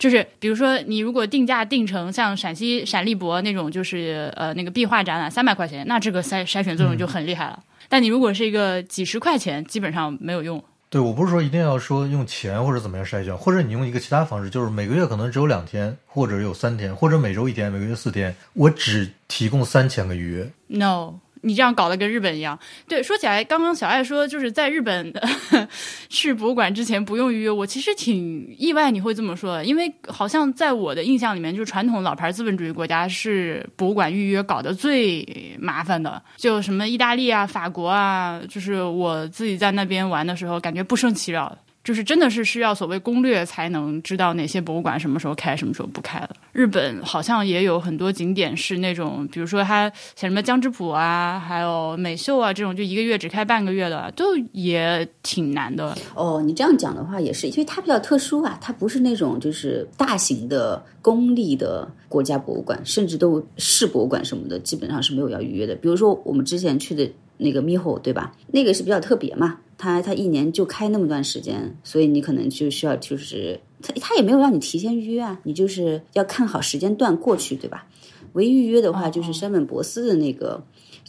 [0.00, 7.62] 就是比如说，你如果定价定成像陕西陕历博那种，就是呃那个壁画展览三百块钱，那这个筛筛选作用就很厉害了。
[7.86, 10.64] 但你如果是一个几十块钱，基本上没有用。
[10.88, 20.50] 对我不是说一定要说用钱或者怎么样筛选，或者你用一个其他方式，就是每个月可能只有两天，或者有三天，或者每周一天，每个月四天，我只提供三千个预约。
[20.66, 22.58] No，你这样搞得跟日本一样。
[22.88, 25.12] 对，说起来，刚刚小爱说就是在日本
[26.08, 41.56] 去博物馆之前不用预约，我其实挺意外你会这么说，因为好像在我的印象里面，就是传统老牌资本主义国家是博物馆预约搞得最麻烦的，就什么意大利啊、法国啊，就是我自己在那边玩的时候，感觉不胜其扰。
[41.82, 46.30] 就是真的是需要所谓攻略才能知道哪些博物馆什么时候开，什么时候不开了。
[46.52, 55.96] 日本好像也有很多景点是那种，比如说它像什么江之浦啊，还有美秀啊这种，就一个月只开半个月的，都也挺难的。
[56.14, 65.74] 哦，你这样讲的话也是，因为它比较特殊啊，它不是那种就是大型的公立的国家博物馆，甚至都市博物馆什么的，基本上是没有要预约的。
[65.76, 68.34] 比如说我们之前去的那个 Miho，对吧？
[68.52, 77.86] 那个是比较特别嘛，它它一年就开那么段时间，所以你可能就需要就是他他也没有让你提前预约啊，你就是要看好时间段过去，对吧？
[78.34, 80.62] 唯一预约的话就是山本博斯的那个。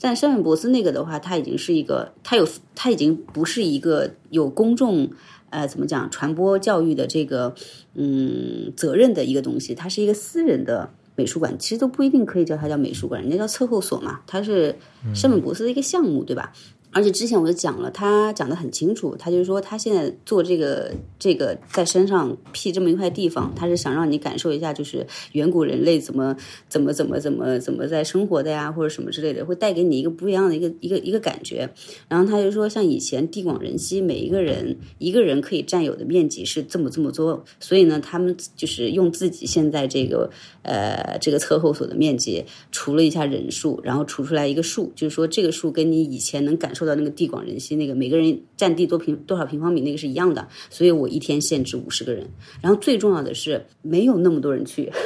[0.03, 5.07] 但山本博斯那个的话，它已经是一个，它有，它已经不是一个有公众，
[5.51, 7.53] 呃，怎么讲，传播教育的这个，
[7.93, 14.75] 嗯，责任的一个东西，它是一个私人的美术馆，其实都不一定可以叫它叫美术馆，人家叫测后所嘛，它是
[15.13, 16.51] 山本博斯的一个项目，对吧？
[16.91, 26.35] 而且之前我就讲了，他讲的很清楚，他就是说他现在做这个这个在山上辟这么一块地方，他是想让你感受一下，就是远古人类怎么
[26.67, 31.69] 怎么怎么怎么怎么在生活的呀，或者什么之类的，会带给你一个不一样的一个一个一个感觉。
[32.07, 40.29] 然后他就说，像以前地广人稀，每一个人一个人可以占有的面积是这么这么多，所以呢，他们就是用自己现在这个
[40.63, 52.27] 呃这个测候所的面积除了一下人数，然后除出来一个数，就是说这个数跟你以前能感受到那个地广人稀那个每个人占地多平多少平方米那个是一样的，所以我一天限制五十个人。
[52.61, 54.91] 然后最重要的是没有那么多人去。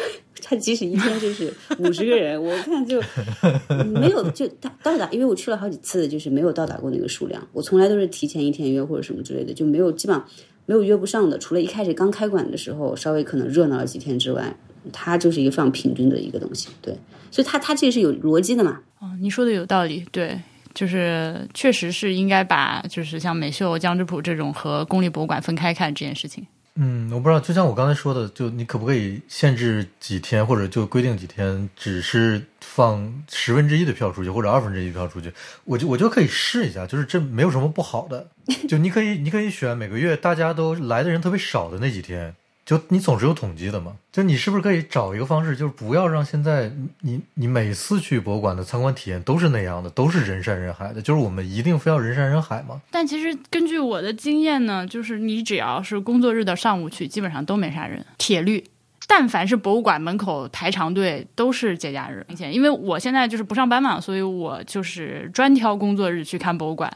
[0.47, 3.01] 他即使一天就是五十个人，我看就
[3.99, 7.47] 没有就到到达，因为我去了好几次，就是没有到达过那个数量。
[7.51, 10.23] 我从来都是提前一天约或者什么之类的，就没有基本上
[10.65, 11.37] 没有约不上的。
[11.39, 14.55] 除了一开始刚开馆的时候稍微可能热闹了几天之外，
[14.91, 16.67] 它就是一个非常平均的一个东西。
[16.81, 16.95] 对，
[17.31, 18.81] 所以它它这是有逻辑的嘛。
[18.99, 20.41] 哦，你说的有道理，对。
[20.75, 26.45] 就是确实是应该把就是像美秀、江之浦这种和公立博物馆分开看这件事情。
[26.77, 35.31] 嗯，我不知道，就像我刚才说的，就你可不可以限制几天，或者就规定几天，只是放十分之一的票出去，或者二分之一票出去，
[35.63, 38.27] 我就我就可以试一下，就是这没有什么不好的。
[38.67, 42.35] 就你可以你可以选每个月大家都来的人特别少的那几天。
[42.65, 52.81] 就你总是有统计的嘛，就你是不是可以找一个方式，就是不要让现在你你每次去博物馆的参观体验都是那样的，都是人山人海的，就是我们一定非要人山人海吗？
[52.89, 58.63] 但其实根据我的经验呢，就是你只要是工作日的上午去，基本上都没啥人，铁律。
[59.07, 62.25] 但凡是博物馆门口排长队，都是节假日。
[62.27, 66.91] 明显，因为我现在就是不上班嘛，所以我就是专挑工作日去看博物馆。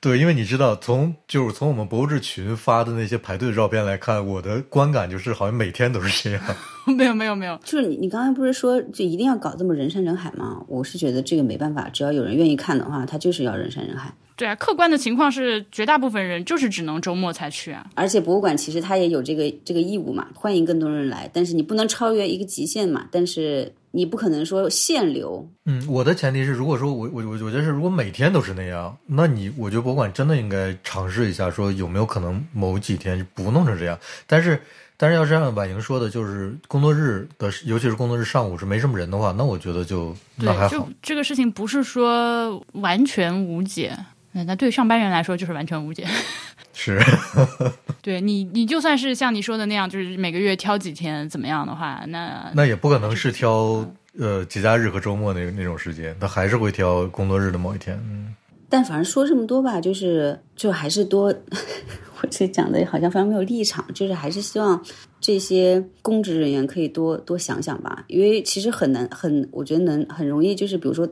[0.00, 6.42] 对，因为你知道，从就是从我们博物志群发的那些排队的照片来看，我的观感就是好像每天都是这样。
[6.96, 10.64] 没有没有没有，就是你你刚才不是说就一定要搞这么人山人海吗？
[10.68, 14.10] 我是觉得这个没办法，只要有人愿意看的话，他就是要人山人海。
[14.36, 17.86] 对啊，客观的情况是，绝大部分人就是只能周末才去啊。
[17.94, 23.06] 而且博物馆其实它也有这个这个义务嘛，欢迎更多人来，但是你不能超越一个极限嘛。
[23.12, 25.48] 但是你不可能说限流。
[25.66, 33.98] 嗯，我的前提是，如果说我我我我觉得是，如果每天都是那样，那你我觉得博物馆真的应该尝试一下，说有没有可能某几天不弄成这样。
[34.26, 34.60] 但是
[34.96, 40.88] 但是要是按婉莹说的，就是工作日的，尤其是工作日上午是没什么人的话，那我觉得就那还，好就。
[41.02, 43.96] 这个事情不是说完全无解。
[44.32, 46.06] 那那对上班人来说就是完全无解。
[46.72, 47.00] 是，
[48.00, 53.84] 对你，你就算是像你说的那样，就是每个月挑几天怎么样的话，那那也不可能是挑
[54.18, 57.98] 呃节假日和周末那那种时间，他还是会挑工作日的某一天。
[58.10, 58.34] 嗯，
[58.68, 61.24] 但反正说这么多吧，就是就还是多，
[62.22, 64.82] 我这讲的好像非常没有立场，就是还是希望
[65.20, 71.08] 这些公职人员可以多多想想吧，因为其实很难很，我觉得能很容易就是比如说，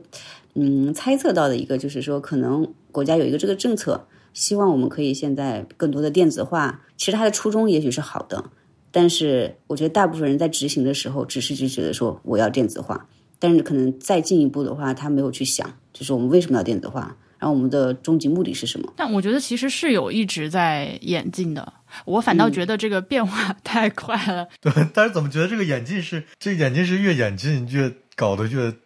[0.55, 4.07] 嗯，猜测到的一个就是说，可能国家有一个这个政策，
[4.39, 8.41] 希望我们可以现在更多的电子化，其实它的初衷也许是好的，
[8.89, 13.05] 但是我觉得大部分人在执行的时候，只是就觉得说我要电子化，
[13.37, 17.17] 但是可能再进一步的话，他没有去想，就是我们为什么要电子化。
[17.37, 18.93] 然后我们的终极目的是什么？
[18.95, 21.73] 但我觉得其实是有一直在演进的，
[22.05, 24.47] 我反倒觉得这个变化太快了。
[24.61, 28.77] 对，但是怎么觉得这个演进是这个演进是越演进越搞得越就？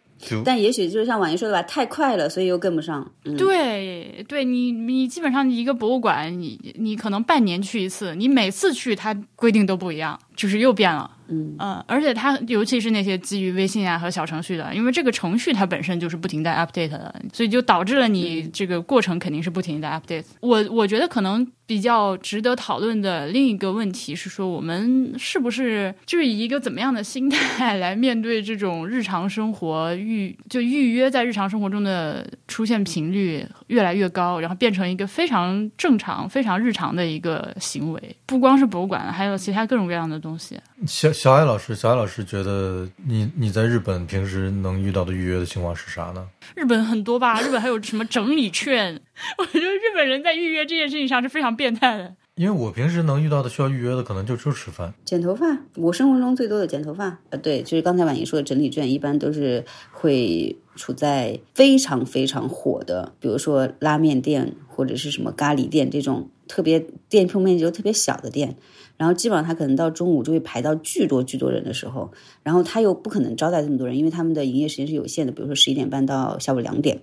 [0.44, 3.10] 但也许就是像婉莹说的吧，太快了，所以又跟不上。
[3.24, 11.10] 嗯、对，对你你基本上一个博物馆，你你可能半年去一次，你每次去它规定都不一样，就是又变了。
[11.28, 20.24] 嗯嗯，而且它尤其是那些基于微信啊和小程序的，因为这个程序它本身就是不停在 update 的，所以就导致了你这个过程肯定是不停的 update。
[20.40, 40.58] 我我觉得可能比较值得讨论的另一个问题是说，我们是不是就是以一个怎么样的心态来面对这种日常生活预就预约在日常生活中的出现频率越来越高，然后变成一个非常正常、非常日常的一个行为，不光是博物馆，还有其他各种各样的东西。
[40.86, 46.26] 小小艾老师，小艾老师觉得你你在日本平时能遇到的预约的情况是啥呢？
[46.56, 49.00] 日本很多吧， 日本还有什么整理券？
[49.38, 52.12] 我觉得日本人在预约这件事情上是非常变态的。
[52.34, 55.46] 因为我平时能遇到的需要预约的，可能就只有吃饭、剪头发。
[55.76, 68.56] 我生活中最多的剪头发，呃，对，就是刚才婉莹说的整理券，一般都是会处在非常非常火的，比如说拉面店或者是什么咖喱店这种特别店铺面积又特别小的店。
[68.96, 77.00] 然后基本上他可能到中午就会排到巨多巨多人的时候，然后他又不可能招待这么多人，因为他们的营业时间是有限的，比如说十一点半到下午两点。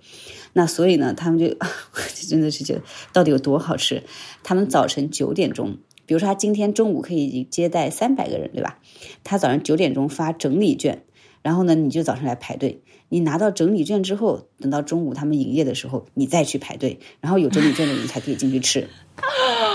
[0.53, 1.55] 那所以呢，他们就
[2.27, 4.03] 真的是觉得到底有多好吃。
[4.43, 8.79] 他们早晨九点钟，比如说他今天中午可以接待三百个人，对吧？
[9.23, 11.03] 他早上九点钟发整理券，
[11.41, 12.81] 然后呢，你就早上来排队。
[13.09, 18.87] 你拿到整理券之后，等到中午他们营业的时候，你再去排队，然后有整理券的人才可以进去吃。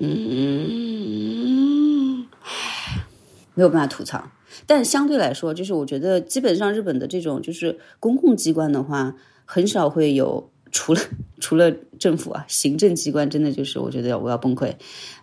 [0.00, 1.18] 嗯，
[3.54, 4.30] 没有办法吐槽，
[4.66, 11.00] 但相对来说，就是我觉得基本上日本的这种就是公共机关的话，很少会有除了
[11.40, 14.72] 除了政府啊，行政机关真的就是我觉得我要崩溃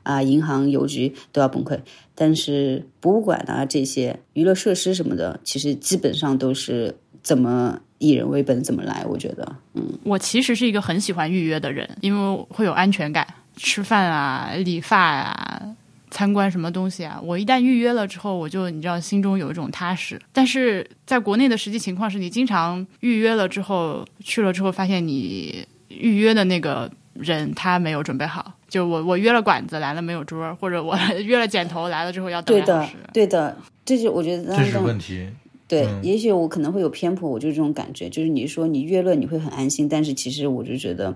[0.03, 1.79] 啊，银行、邮局都要崩溃。
[2.13, 9.05] 但是博物馆啊这些娱乐设施什么的，其实基本上都是怎么以人为本怎么来。
[9.07, 13.27] 我觉得，嗯，我其实是一个很喜欢预约的人，因为会有安全感。
[13.55, 15.75] 吃饭啊、理发啊、
[16.11, 20.21] 参观什么东西啊，我一旦预约了之后，我就你知道心中有一种踏实。
[20.31, 28.53] 但是在国内的实际情况是你经常预约了之后去了之后，发现你预约的那个人他没有准备好。
[28.67, 35.27] 就我我约了馆子来了没有桌，或者我 约了剪头来了之后要等对的，对的，这是我觉得这是问题。
[35.67, 41.15] 对，也许我可能会有偏颇，我就这种感觉，就是你说你约了你会很安心，但是其实我就觉得。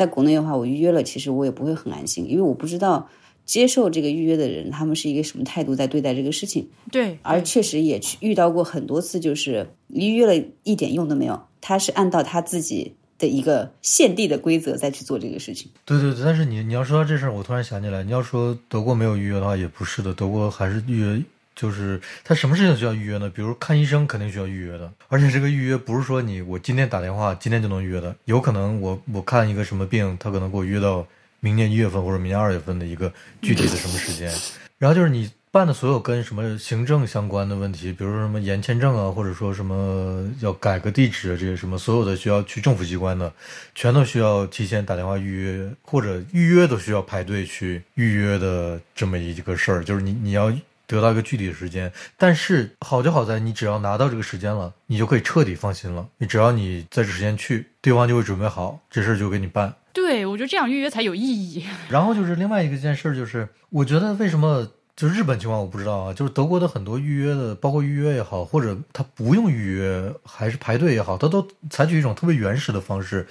[0.00, 3.06] 在国内的话，我预约了，其实我也不会很安心，因为我不知道
[3.44, 6.66] 接受这个预约的人他们是一个什么态度在对待这个事情。
[6.90, 15.70] 对，而确实也遇到过很多次，就是预约了一点用都没有，他是按照他自己的一个限定的规则再去做这个事情。
[15.84, 21.22] 对对对，但是你你要说到这事儿，我突然想起来，你要说德国没有预约的话，也不是的，德国还是预约。
[21.60, 23.28] 就是他什么事情需要预约呢？
[23.28, 31.06] 比如看医生肯定需要预约的，而且这个预约不是说你我今天打电话今天就能预约的，有可能我我看一个什么病，他可能给我约到
[31.40, 34.32] 明年一月份或者明年二月份的一个具体的什么时间。
[34.78, 43.30] 然后就是你办的所有跟什么行政相关的问题，比如说什么延签证啊，或者说什么要改个地址，这些什么所有的需要去政府机关的，
[43.74, 50.50] 全都需要提前打电话预约，或者预约都需要排队去预约的这么一个事儿，就是你你要。
[50.90, 56.08] 得到一个具体的时间，但是好就好在你只要拿到这个时间了，你就可以彻底放心了。
[56.18, 59.72] 你只要你在这时间去，对方就会准备好，这事儿就给你办。
[59.92, 61.64] 对，我觉得这样预约才有意义。
[61.88, 73.26] 然后就是另外一个件事，就是我觉得为什么就日本情况我不知道啊，就是德国的很多预约的，包括预约也好，或者他不用预约还是排队也好，他都采取一种特别原始的方式。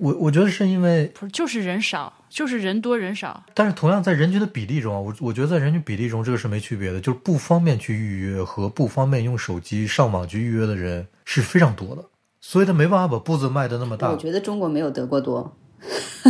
[0.00, 3.44] 我我觉得是因为不是就是人少，就是人多人少。
[3.52, 12.02] 但是同样在人群的比例中啊，我我觉得在人群比例中这个是没区别的，就是不方便去预约和不方便用手机上网去预约的人是非常多的，
[12.40, 14.10] 所以他没办法把步子迈得那么大。
[14.10, 15.54] 我觉得中国没有德国多，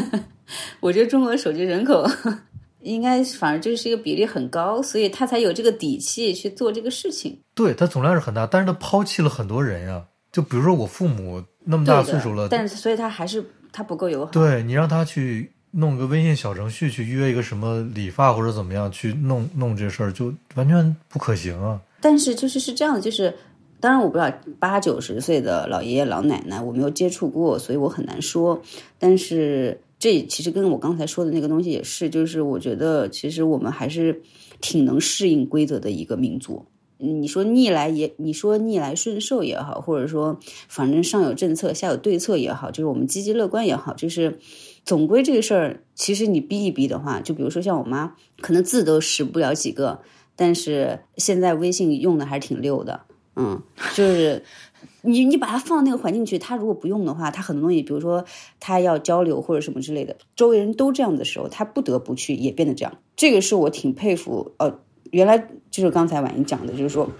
[0.81, 2.05] 我觉得中国的手机人口
[2.83, 7.41] 应该反而就是一个比例很高，所以他才有这个底气去做这个事情。
[7.55, 10.07] 对他总量是很大，但是他抛弃了很多人呀。
[10.33, 13.45] 就比如说我父母那么大岁数了，但是所以他还是。
[13.73, 14.33] 他不够友好。
[14.33, 21.81] 对你让他去弄个微信小程序去约一个什么理发或者怎么样去弄弄这事儿，就完全不可行啊。
[22.01, 23.33] 但是就是是这样的，就是
[23.79, 28.61] 当然我不知道八九十岁的老爷爷老奶奶我没有接触过，所以我很难说。
[28.99, 34.23] 但是这其实跟我刚才说的那个东西也是，就是我觉得其实我们还是
[34.61, 36.65] 挺能适应规则的一个民族。
[37.03, 40.39] 你说逆来也，你说逆来顺受也好，或者说
[40.69, 44.39] 反正上有政策下有对策也好，就是我们积极乐观也好，就是
[44.85, 50.03] 总归这个事儿，其实你逼一逼的话，就比如说像我妈，可能字都识不了几个，
[50.37, 53.01] 但是现在微信用的还是挺溜的，
[53.37, 53.63] 嗯，
[53.95, 54.45] 就是
[55.03, 58.23] 你你把它放那个环境去，他如果不用的话，他很多东西，比如说
[58.59, 64.81] 他要交流或者什么之类的，周围人都这样的时候，他不得不去也变得这样，这个是我挺佩服，呃。
[65.11, 65.39] 原来
[65.71, 67.11] 就是刚才婉莹讲的，就是说，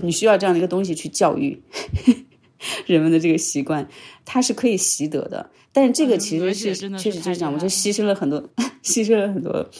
[0.00, 1.60] 你需要这样的一个东西去教育
[2.86, 3.86] 人们的这个习惯，
[4.24, 5.50] 它是可以习得的。
[5.72, 8.42] 但是这个其实是确实就是讲，我就牺牲了很多，
[8.84, 9.70] 牺牲了很多，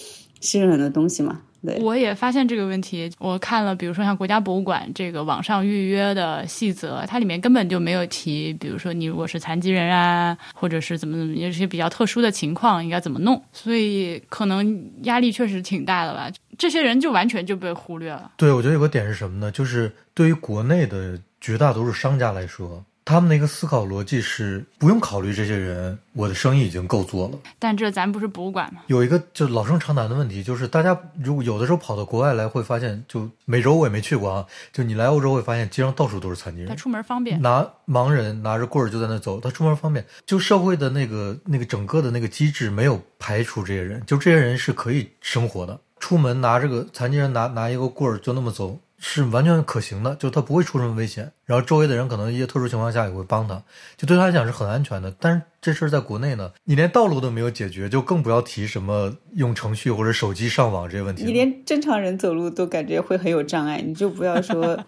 [0.41, 1.41] 牺牲了很多东西嘛。
[1.65, 3.09] 对我也发现这个问题。
[3.21, 13.41] 我看了，比如说像国家博物馆这个网上预约的细则，它里面根本就没有提，比如说你如果是残疾人啊，或者是怎么怎么，有些比较特殊的情况应该怎么弄。
[13.53, 16.29] 所以可能压力确实挺大的吧。
[16.59, 18.33] 这些人就完全就被忽略了。
[18.37, 19.51] 对，我觉得有个点是什么呢？
[19.51, 22.85] 就是对于国内的绝大多数商家来说。
[23.05, 27.39] 他们的一个思考逻辑是不用考虑这些人，我的生意已经够做了。
[27.59, 28.83] 但这咱不是博物馆吗？
[28.87, 34.47] 有一个就老生常谈的问题，就是大家如果有的时候跑到国外来，会发现，就美洲我也没去过啊。
[34.73, 36.69] 就你来欧洲会发现，街上到处都是残疾人。
[36.69, 40.07] 他出门方便，拿盲人拿着棍儿就在那走，他出门方便。
[40.25, 45.77] 就社会的那个那个整个的那个机制没有排除这些人，就这些人是可以生活的。
[46.03, 48.81] 出门拿这个残疾人拿拿一个棍儿就那么走。
[49.05, 53.61] 是完全可行的，就他不会出什么危险，然后周围的人可能一些特殊情况下也会帮他，
[53.97, 55.13] 就对他来讲是很安全的。
[55.19, 61.25] 但是这事儿在国内呢，你连道路都没有解决，就更不要提什么用程序或者手机上网这些问题。
[61.25, 64.79] 你连正常人走路都感觉会很有障碍，你就不要说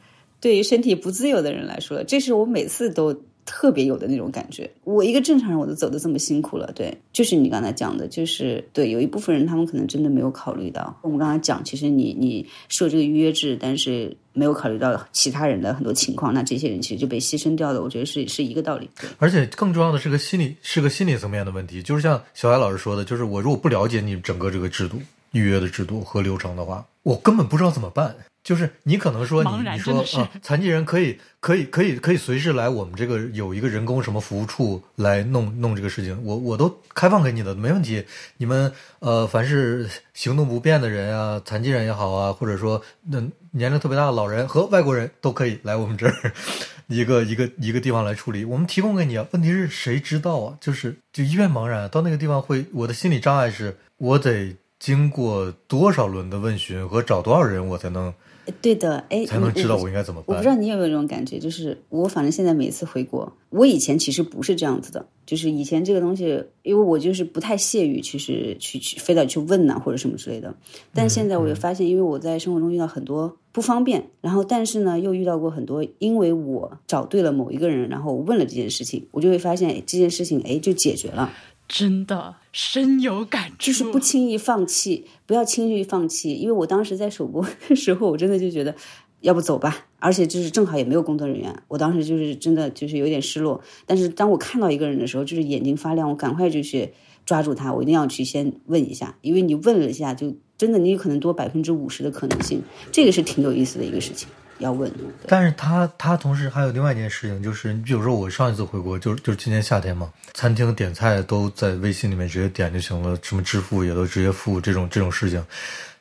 [0.41, 3.21] 对于身体不自由的人来说，这是我每次都。
[3.47, 18.89] 特别有的那种感觉，我一个正常人我都走的这么辛苦了，对，就是你刚才讲的，就是对，有一部分人他们可能真的没有考虑到，我们刚才讲，其实你你设这个预约制，但是没有考虑到其他人的很多情况，那这些人其实就被牺牲掉了，我觉得是是一个道理。
[19.19, 24.99] 而且更重要的是个心理，是个心理层面的问题，就是像小艾老师说的，就是我如果不了解你整个这个制度、
[25.33, 28.15] 预约的制度和流程的话，我根本不知道怎么办。
[28.45, 38.05] 就是你可能说你你说啊，残疾人可以可以可以可以随时来我们这个有一个人工什么服务处来弄弄这个事情，我我都开放给你的，没问题。
[38.37, 43.19] 你们呃，凡是行动不便的人啊，残疾人也好啊，或者说那
[43.53, 46.33] 年龄特别大的老人和外国人都可以来我们这儿
[46.89, 49.27] 一个一个一个地方来处理，我们提供给你啊。
[49.31, 50.59] 问题是谁知道啊？
[50.61, 58.13] 就是就一片茫然，到那个地方会，我的心理障碍是我得经过多少轮的问询和找多少人，我才能。
[58.61, 60.37] 对的，哎，才能知道我应该怎么办。
[60.37, 70.55] 我不知道你有没有这种感觉，就是我反正现在每次回国，我以前其实不是这样子的，就是以前这个东西，因为我就是不太屑于，其实去去非得去问呐或者什么之类的。
[70.93, 81.33] 但现在我就发现，因为我在生活中遇到很多不方便，然后但是呢又遇到过很多，因为我找对了某一个人，然后我问了这件事情，我就会发现这件事情哎就解决了。
[81.67, 86.35] 真的深有感触，就是不轻易放弃，不要轻易放弃。
[86.35, 88.75] 因为我当时在首播的时候，我真的就觉得，
[89.21, 89.87] 要不走吧。
[89.99, 93.61] 而且就是正好也没有工作人员，我当时就是真的就是有点失落。
[93.87, 96.93] 但是当我看到一个人的时候，就是眼睛发亮，我赶快就去
[97.25, 102.63] 抓住他，我一定要去先问一下，因为你问了一下，就真的你有可能多百分之五十的可能性，
[102.93, 104.29] 这个是挺有意思的一个事情。
[104.59, 104.91] 要问，
[105.27, 115.45] 但是他他同时还有另外一件事情，就是你比如说我上一次回国，就是就是今年夏天嘛，餐厅点菜都在微信里面直接点就行了，什么支付也都直接付，这种这种事情，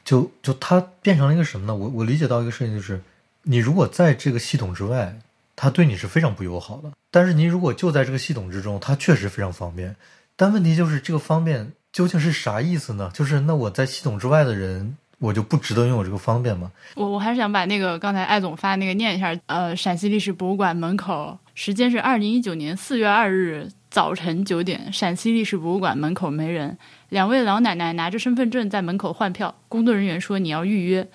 [0.06, 1.74] 就就它变成了一个什么呢？
[1.76, 3.02] 我我理解到一个事情就是，
[3.42, 5.20] 你如果在这个系统之外，
[5.56, 9.96] 它对你是非常不友好的；但是你如果就在这个系统之中，它确实非常方便。
[10.36, 13.10] 但问题就是这个方便究竟是啥意思呢？
[13.14, 14.96] 就是那我在系统之外的人。
[15.24, 16.70] 我就不值得拥有这个方便吗？
[16.96, 19.34] 我我还是想把那个刚才艾总发那个念一下。
[19.46, 26.78] 呃，陕西历史博物馆门口，时间是二零一九年四月二日早晨九点，陕西历史博物馆门口没人。
[27.08, 31.08] 两位老奶奶拿着身份证在门口换票，工作人员说你要预约。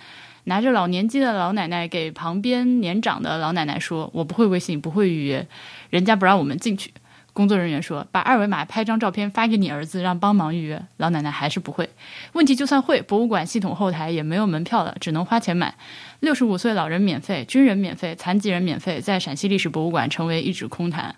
[0.44, 5.46] 拿着老年机的老奶奶给旁边年长的老奶奶说：“我不会微信，不会预约，
[5.90, 6.90] 人家不让我们进去。”
[7.38, 11.88] 工作人员说：“把二维码拍张照片发给你儿子，让帮忙预约。”老奶奶还是不会。
[12.32, 15.76] 问题就算会，博物馆系统后台也没有门票了，只能花钱买。
[16.18, 21.14] 六十五岁老人免费，军人免费，残疾人免费，在陕西历史博物馆成为一纸空谈。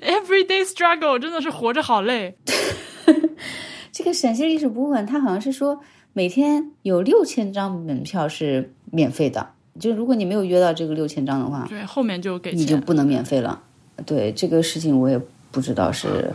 [0.00, 2.36] Everyday struggle，真的是活着好累。
[3.90, 5.80] 这个陕西历史博物馆，它好像是说
[6.12, 9.50] 每天有六千张门票是免费的，
[9.80, 12.76] 就如果你没有约到这个六千张的话，对，后面就给你就。
[12.78, 13.60] 不能免费了。
[14.04, 15.16] 对这个事情，我也
[15.54, 16.34] 不知道是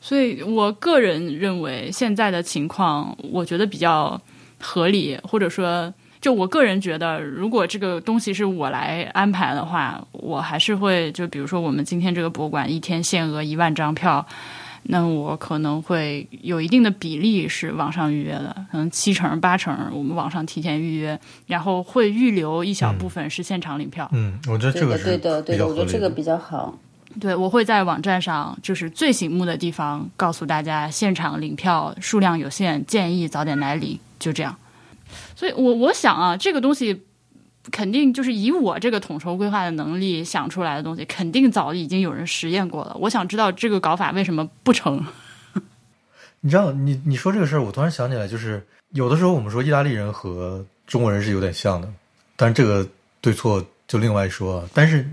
[0.00, 4.20] 所以我个人认为现在的情况，我觉得比较
[4.58, 14.26] 合理，或者说，就我个人觉得，如果这个东西是我来安排的话，我还是会就比如说我们今天这个博物馆一天限额一万张票。
[14.84, 21.16] 那我可能会有一定的比例是网上预约的，可能七成八成我们网上提前预约，
[21.46, 24.10] 然后会预留一小部分是现场领票。
[24.12, 26.76] 嗯，我觉得，这个是对的，对的，比较合理我觉得这个比较好。
[27.20, 34.56] 对，我会在网站上，就是最醒目的地方告诉大家，现场领票数量有限，建议早点来领，就这样。
[35.36, 37.02] 所以我我想啊，这个东西
[37.70, 42.96] 肯定就是以我这个统筹规划的能力想出来的东西，肯定早已经有人实验过了。
[42.98, 45.04] 我想知道这个搞法为什么不成？
[46.40, 51.88] 你知道，你你说这个事儿，我突然想起来，就是有的时候我们说意大利人和中国人是有点像的，
[52.36, 52.88] 但是这个
[53.20, 54.68] 对错就另外说。
[54.74, 55.06] 但是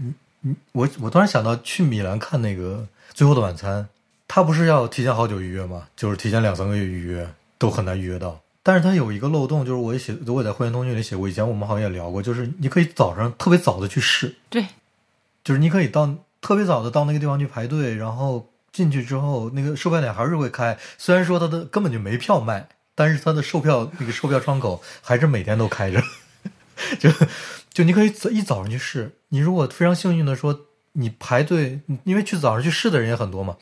[0.71, 3.83] 我我突然想到去米兰看那个《最后的晚餐》，
[4.27, 5.87] 他不是要提前好久预约吗？
[5.95, 8.39] 就是提前两三个月预约都很难预约到。
[8.61, 14.65] 但是它有一个漏洞，就是我也写，我也在会员通讯里写过，以前我们好像也聊过，就是你可以早上特别早的去试，对，
[15.43, 20.77] 就是你可以到特别早的到那个地方去排队，然后进去之后，那个售票点还是会开。
[20.97, 26.01] 虽然说它的根本就没票卖，但是它的售票那个售票窗口还是每天都开着。
[26.99, 27.09] 就
[27.73, 29.11] 就你可以早一早上去试。
[29.29, 33.55] 你如果非常幸运的说你排队，因为去早上去试的人也很多嘛，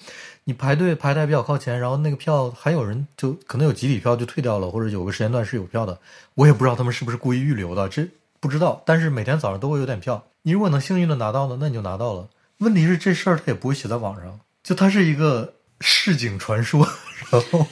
[0.45, 5.99] 你排队排的比较靠前，然后那个票还有人就可能有集体票就退掉了，或者有个时间段是有票的，
[6.35, 8.07] 我也不知道他们是不是故意预留的，这
[8.39, 8.81] 不知道。
[8.85, 12.29] 但是每天早上都会有点票，你如果能幸运的拿到呢，那你就拿到了。
[12.59, 16.87] 问题是这事儿他也不会写在网上，就它是一个市井传说，
[17.29, 17.67] 然后，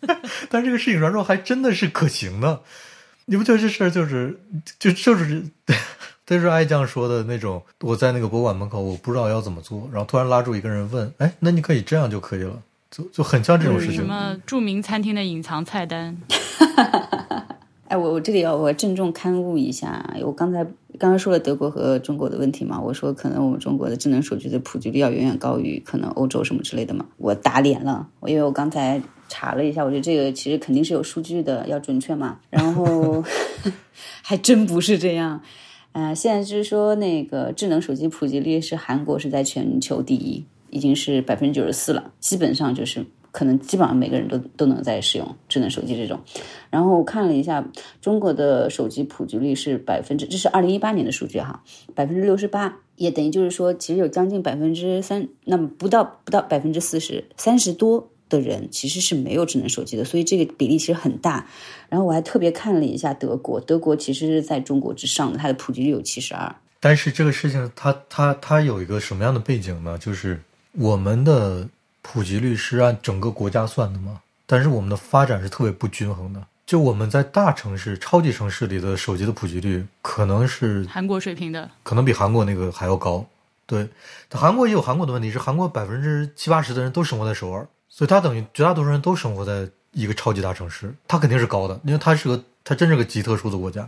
[0.48, 2.62] 但这个市井传说还真的是可行的。
[3.26, 4.38] 你不觉得这事儿就是
[4.78, 5.42] 就就是，
[6.26, 12.60] 这是爱酱说的那种，我在那个博物馆门口，我不知道要怎么做，然后突然拉住一个人问，哎，那你可以这样就可以了，
[12.90, 13.96] 就就很像这种事情。
[13.96, 16.16] 什么著名餐厅的隐藏菜单？
[17.88, 20.64] 哎，我我这里要我郑重刊物一下，我刚才
[20.98, 29.02] 刚刚说了德国和中国的问题嘛，我说可能我们中国的智能手机的普及率要远远高于可能欧洲什么之类的嘛，我打脸了，我因为我刚才
[29.32, 33.24] 查了一下，我觉得这个其实肯定是有数据的，要准确嘛，然后
[34.20, 35.40] 还真不是这样，
[35.92, 43.02] 呃，现在就是说那个智能手机普及率是韩国是在全球第一，已经是百分之九十四了，基本上就是。
[43.32, 46.20] 可能基本上每个人都都能在使用智能手机这种，
[46.68, 47.66] 然后我看了一下
[48.02, 51.64] 中国的手机普及率是百分之，这是二零一八年的数据哈，
[51.94, 61.46] 百分之六十八，也等于就是说，其实有将近百分之三，那么不到不到百分之四十，三十多的人其实是没有智能手机的，所以这个比例其实很大。
[61.88, 66.54] 然后我还特别看了一下德国，德国其实是在中国之上的，它的普及率有七十二。
[66.80, 69.96] 但是这个事情它，它它有一个什么样的背景呢？
[69.98, 70.40] 就是
[70.72, 71.68] 我们的。
[72.04, 74.20] 普及率是按整个国家算的嘛？
[74.44, 76.44] 但是我们的发展是特别不均衡的。
[76.66, 83.24] 就我们在大城市、超级城市里的手机的普及率，可能是韩国水平的，可能比韩国那个还要高。
[83.66, 83.88] 对，
[84.32, 93.86] 韩国也有韩国的问题，是韩国百分之七八十的人都生活在首尔，所以它等于绝大多数人都生活在一个超级大城市，它肯定是高的，因为它是个它真是个极特殊的国家。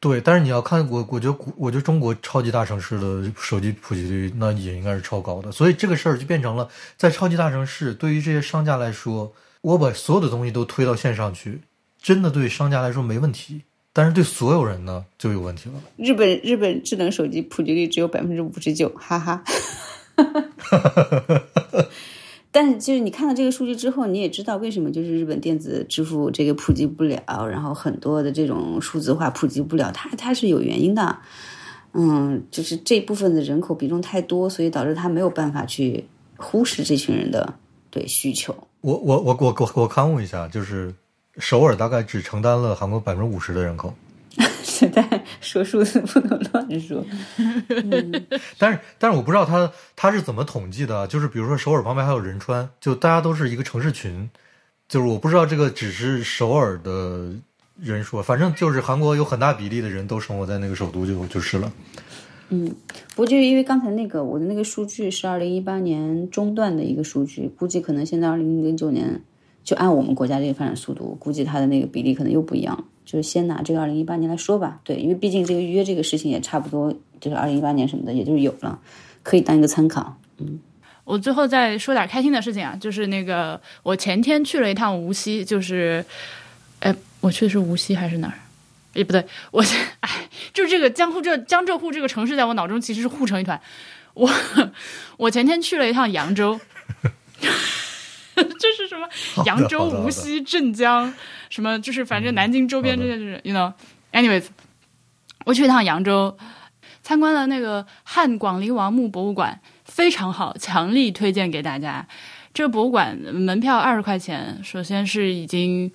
[0.00, 6.66] 对，但是你要看我，我觉得，我觉得中国超级大城市的手机普及率那也应该是超高的，所以这个事儿就变成了，
[6.96, 11.60] 在超级大城市，对于这些商家来说，我把所有的东西都推到线上去，
[12.00, 13.60] 真的对商家来说没问题，
[13.92, 15.74] 但是对所有人呢就有问题了。
[15.98, 19.44] 日本日本智能手机普及率只有百分之五十九，哈哈。
[22.52, 31.18] 但是，就是你看到这个数据之后，你也知道为什么就是日本电子支付这个普及不了，然后很多的这种数字化普及不了，它它是有原因的。
[31.92, 36.04] 嗯，就是这部分的人口比重太多，所以导致他没有办法去
[36.36, 37.54] 忽视这群人的
[37.90, 38.54] 对需求。
[38.80, 40.94] 我我我我我我刊物一下，就是
[41.38, 43.92] 首尔大概只承担了韩国百分之五十的人口。
[44.80, 47.04] 现在说数字不能乱说。
[47.68, 48.26] 嗯、
[48.56, 54.30] 但是但是我不知道他他是怎么统计的，就是比如说首尔旁边还有仁川，就大家都是一个城市群，
[54.88, 57.30] 就是我不知道这个只是首尔的
[57.78, 61.70] 人数，反正就是韩国有很大比例的人都生活在那个首都就就是了。
[62.48, 62.74] 嗯，
[63.10, 69.20] 不过就是因为刚才那个我的那个数据是二零一八年中段的一个数据，估计可能现在二零零九年
[69.62, 72.86] 就按我们国家这个发展速度，估计它的那个比例可能又不一样。
[73.10, 78.78] 就是先拿这个二零一八年来说吧，对，因为毕竟这个预约这个事情也差不多，就是二零一八年什么的，也就是有了，
[79.24, 80.16] 可以当一个参考。
[80.38, 80.60] 嗯，
[81.02, 86.04] 我最后再说点开心的事情啊，就是那个我前天去了一趟无锡，就是，
[86.78, 88.34] 哎，我去的是无锡还是哪儿？
[88.92, 89.60] 也不对，我
[89.98, 93.60] 哎，就是这个江户这江浙沪这个城市，在我脑中其实是糊成一团。
[94.14, 94.30] 我
[95.18, 96.60] 我前天去了一趟扬州，
[98.42, 99.08] 这是什么？
[99.44, 101.12] 扬州、无锡、镇江，
[101.48, 104.46] 什么就是反正南京周边这些就是，you know，anyways，
[105.44, 106.36] 我去一趟扬州，
[107.02, 112.06] 参观了那个汉广陵王墓博物馆，非常好，强力推荐给大家。
[112.52, 115.92] 这个博物馆门票二十块钱，首先是已经。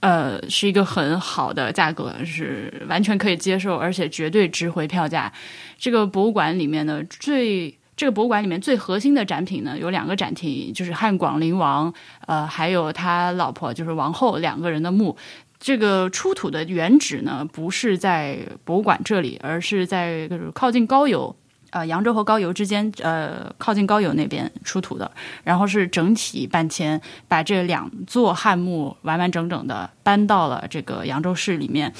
[0.00, 5.32] 呃，是一个很好的价格，是完全可以接受，而且绝对值回票价。
[5.78, 11.92] 这个博物馆里面呢，最这个博物馆里面最核心的展品呢，有两个展厅，就是汉广陵王，
[12.26, 15.16] 呃，还有他老婆就是王后两个人的墓。
[15.60, 21.34] 这个出土的原址呢，不是在博物馆这里，而是在靠近高邮。
[21.70, 25.10] 呃，扬州和高邮之间，呃，靠近高邮那边出土的，
[25.42, 31.92] 然后是整体搬迁，把这两座汉墓完完整整的搬到了这个扬州市里面。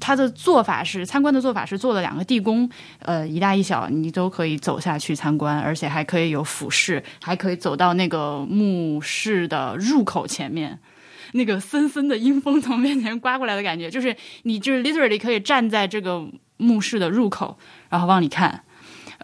[0.00, 2.68] 它的做法是参观的做法是做了两个地宫，
[3.00, 10.78] 呃，一大一小，你都可以走下去参观，而且还可以有俯视，还可以走到那个墓室的入口前面。
[11.32, 16.26] 那个森森的阴风从面前刮过来的感觉，就是你就是 literally 可以站在这个
[16.56, 17.58] 墓室的入口，
[17.90, 18.64] 然后往里看。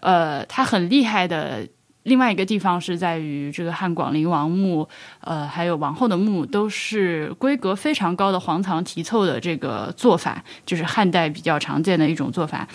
[0.01, 1.67] 呃，它很厉害的
[2.05, 4.87] 另外一个地方是在于这个汉广陵王墓，
[5.21, 12.67] 呃，还有王后的墓都是规格非常高的黄藏题凑的这个做法，就是汉代比较常见的一种做法。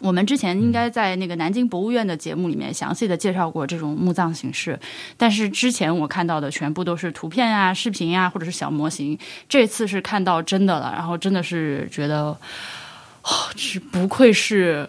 [0.00, 4.78] 我们之前应该在那个南京博物院的节目里面详细的介绍过这种墓葬形式，
[5.16, 9.18] 但是之前我看到的全部都是图片啊、视频啊，或者是小模型。
[9.48, 12.38] 这次是看到真的了，然后真的是觉得，哦，
[13.56, 14.88] 是不愧是。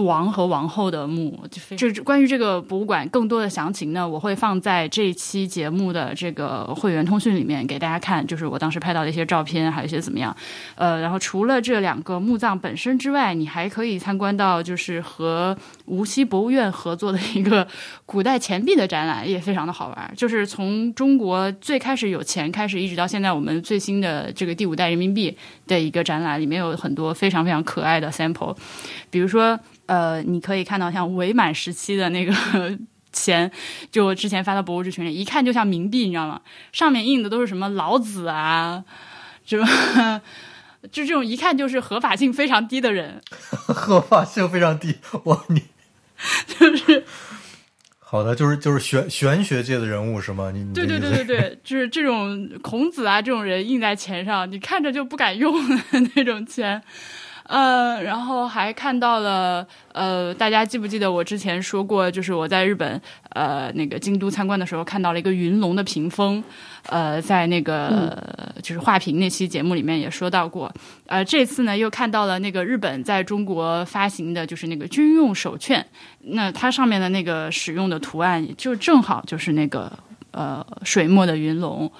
[0.00, 1.38] 王和王后的墓，
[1.76, 10.34] 就是关于这个博物馆更多的详情呢，我会放在这一期节目的这个会员通讯里面给大家看，就是我当时拍到的一些照片，还有一些怎么样。
[10.76, 17.66] 呃，然后除了这两个墓葬本身之外，你还可以参观到就是和无锡博物院合作的一个
[18.06, 20.12] 古代钱币的展览，也非常的好玩。
[20.16, 25.36] 就是从中国最开始有钱开始，一直到现在我们最新的这个第五代人民币
[25.66, 28.56] 的一个展览，里面有很多非常非常可爱的 sample，
[29.10, 29.58] 比如说。
[29.86, 32.32] 呃，你可以看到像伪满时期的那个
[33.12, 33.50] 钱，
[33.90, 36.40] 就我之前发到博物志群里，一看就像冥币，你知道吗？
[36.72, 38.84] 上面印的都是什么老子啊，
[39.44, 40.22] 什么
[40.90, 43.20] 就这种一看就是合法性非常低的人，
[43.68, 44.96] 合法性非常低。
[45.24, 45.62] 哇，你
[46.46, 47.04] 就是
[47.98, 50.50] 好的，就是就是玄玄学界的人物是吗？
[50.52, 55.82] 你你对对对对对，就是这种孔子啊这种人印在钱上，你看着就不敢用的
[56.14, 56.82] 那种钱。
[57.52, 62.98] 呃，然后还看到了，呃，大家记不记得我之前说过，就是我在日本，
[63.34, 66.42] 呃，那个京都参观的时候看到了一个云龙的屏风，
[66.88, 68.18] 呃，在那个
[68.62, 70.72] 就是画屏那期节目里面也说到过，
[71.04, 75.86] 呃，这次呢又看到了那个日本在中国发行的就是那个军用手券，
[76.20, 79.92] 那它上面的那个使用的图案就正好就是那个
[80.30, 81.92] 呃水墨的云龙，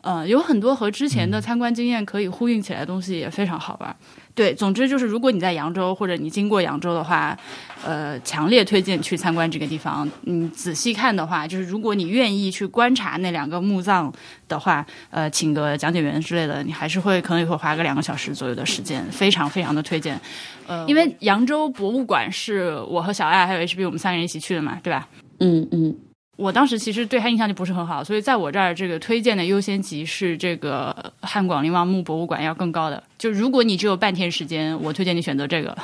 [0.00, 3.94] 呃，有很多和之前的参观经验可以呼应起来的东西，也非常好玩。
[4.34, 7.36] 对，总之就是，如果你在扬州或者你经过扬州的话，
[7.84, 10.10] 呃，强烈推荐去参观这个地方。
[10.22, 14.12] 你仔细看的话，就是如果你愿意去观察那两个墓葬
[14.48, 20.20] 的话，呃，请个讲解员之类的，你还是会可能也会花个两个小时左右的时间，非常非常的推荐。
[20.66, 25.08] 呃，因为扬州博物馆是我和小爱还有 HB 我们三个人一起去的嘛，对吧？
[25.38, 25.96] 嗯嗯。
[26.36, 33.02] 我当时其实对他印象就不是很好，所以在我这儿这个推荐的优先级是这个汉广陵王墓博物馆要更高的。
[33.16, 35.76] 就如果你只有半天时间，我推荐你选择这个。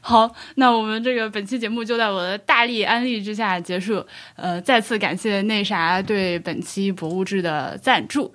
[0.00, 4.04] 好，那我们这个本期节目就在我的大力安利之下结束。
[4.36, 8.32] 呃，再次感谢那啥对本期博物志的赞助。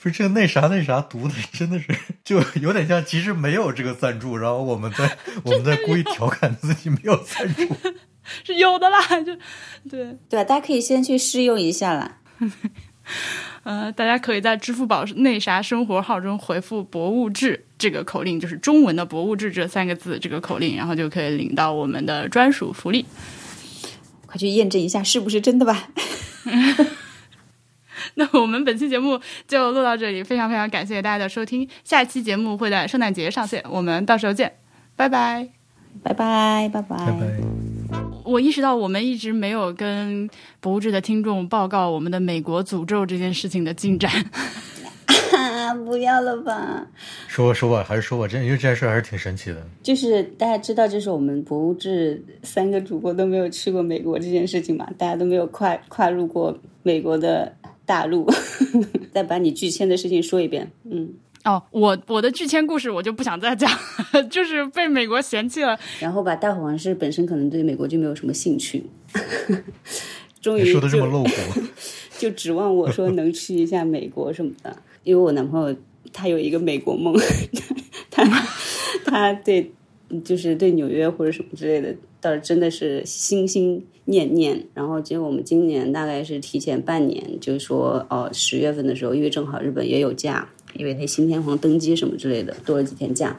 [0.00, 1.86] 不是这个那啥那啥读的真的是
[2.24, 7.74] 就有点像，其实没有这个赞助，然后我们在 我们在故意调侃自己没有赞助。
[8.44, 9.36] 是有的啦，就
[9.88, 12.18] 对对，大家可以先去试用一下啦。
[13.64, 23.04] 呃，大家可以在支付宝那啥生活号中回复“博物志”这个口令，就是中文的“博物志”这三个字这个口令，然后就可以领到我们的专属福利。
[24.26, 25.88] 快去验证一下是不是真的吧。
[28.14, 34.52] 那我们本期节目就录到这里，非常非常感谢大家的收听，下期节目会在圣诞节上线，我们到时候见，
[34.96, 35.48] 拜拜，
[36.02, 37.67] 拜拜，拜拜拜。
[38.28, 40.28] 我意识到我们一直没有跟
[40.60, 44.12] 博物志的听众报告我们的美国诅咒这件事情的进展。
[45.32, 46.86] 呀， 不要了吧。
[47.26, 49.66] 说吧说吧，还是说吧，这因为这件事还是挺神奇的。
[49.82, 57.50] 就是大家知道，就是我们博物志三个主播都没有去过美国这件事情嘛，大家都没有跨跨入过美国的
[57.86, 58.30] 大陆。
[59.10, 61.14] 再把你拒签的事情说一遍，嗯。
[61.44, 63.70] 哦，我我的拒签故事我就不想再讲，
[64.28, 65.78] 就是被美国嫌弃了。
[66.00, 68.84] 然后吧，大火王是本身可能对美国就没有什么兴趣，
[70.42, 71.30] 终于说的这么露骨，
[72.18, 74.76] 就指望我说能去一下美国什么的。
[75.04, 75.74] 因为我男朋友
[76.12, 77.14] 他有一个美国梦，
[78.10, 78.24] 他
[79.04, 79.72] 他对
[80.24, 84.66] 就是对纽约或者什么之类的，倒是真的是心心念念。
[84.74, 90.46] 然后结果我们今年大概是提前半年，就是说哦十月份的时候，因为正好日本也有假。
[90.74, 93.36] 因为那新天皇登基什么之类的，多了几天假，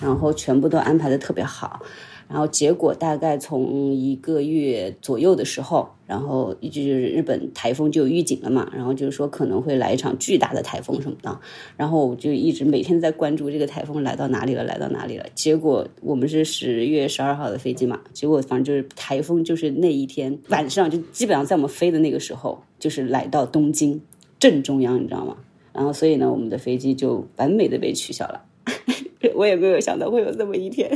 [0.00, 1.80] 然后全部都安排的特别好，
[2.28, 11.40] 然后结果大概从一个月左右的时候，然后一直就是日本台风就有预警了嘛，然后就是说可能会来一场巨大的台风什么的，
[11.76, 15.26] 然后我就一直每天在关注这个台风来到哪里了，来到哪里了。
[15.34, 24.00] 结果我们是十月十二号的飞机嘛，结果反正就是台风就是那一天晚上就基本上在我们飞的那个时候，就是来到东京
[24.38, 25.36] 正中央，你知道吗？
[25.78, 28.44] 然后，所以呢，我们的飞机就完美的被取消了。
[29.34, 30.90] 我也没有想到会有这么一天。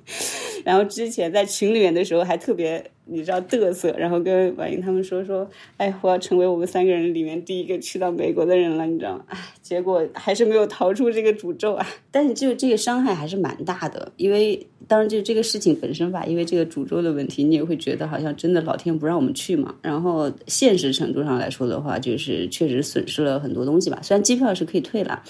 [0.62, 2.90] 然后之前在群里面的时候还特别。
[3.08, 9.24] 你知道嘚瑟，然后跟婉莹他们说说，哎，我要成为我们三个人里面第一个去到美国的人了，你知道吗？
[9.28, 11.86] 哎，结果还是没有逃出这个诅咒啊！
[12.10, 19.74] 但是就这个伤害还是蛮大的，因为当然就这个事情本身吧，因为这个诅咒的问题，你也会觉得好像真的老天不让我们去嘛。
[19.82, 23.98] 然后现实程度上来说的话，就是确实损失了很多东西吧。
[24.02, 25.22] 虽然机票是可以退了。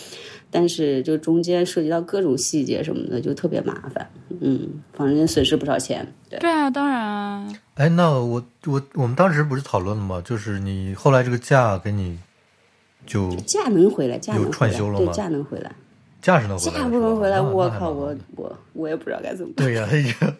[0.49, 4.09] 但是就中间涉及到各种细节什么的，就特别麻烦。
[4.41, 6.07] 嗯，反正损失不少钱。
[6.31, 7.53] 对对啊，当然啊。
[7.75, 10.23] 哎，那我我我们当时不是讨论了吗？
[10.25, 12.17] 就是你后来这个假给你
[13.05, 15.07] 就假能回来，假能串休了吗？
[15.07, 15.75] 对，假能回来，
[16.27, 17.41] 假是能回来，假不能回来。
[17.41, 19.65] 我靠，我我我也不知道该怎么办。
[19.65, 19.89] 对呀，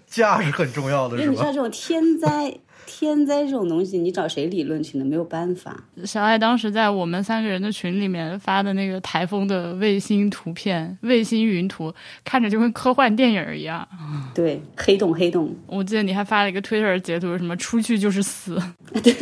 [0.09, 2.53] 假是很重要的，因为你知道这种天灾。
[2.89, 5.05] 天灾这种东西，你找谁理论去呢？
[5.05, 5.77] 没有办法。
[6.05, 11.93] 小爱当时在我们三个人的群里面发的那个台风的卫星图片、卫星云图，
[12.25, 13.87] 看着就跟科幻电影一样。
[14.33, 15.53] 对，黑洞，黑洞。
[15.67, 18.57] 我记得你还发了一个 Twitter 截图，什么“出去就是死”。
[19.03, 19.13] 对，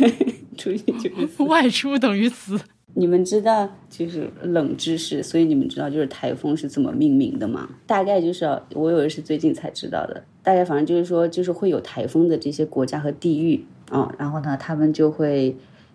[0.55, 2.59] 出去就是死， 外出等于死。
[2.97, 7.69] 你们知道就是冷知识，所以你们知道就是台风是怎么命名的吗？
[7.85, 10.23] 大概就是我以为是最近才知道的。
[10.41, 15.53] 大概反正就是说，就是会有台风的这些国家和地域啊，然后呢，他们就会，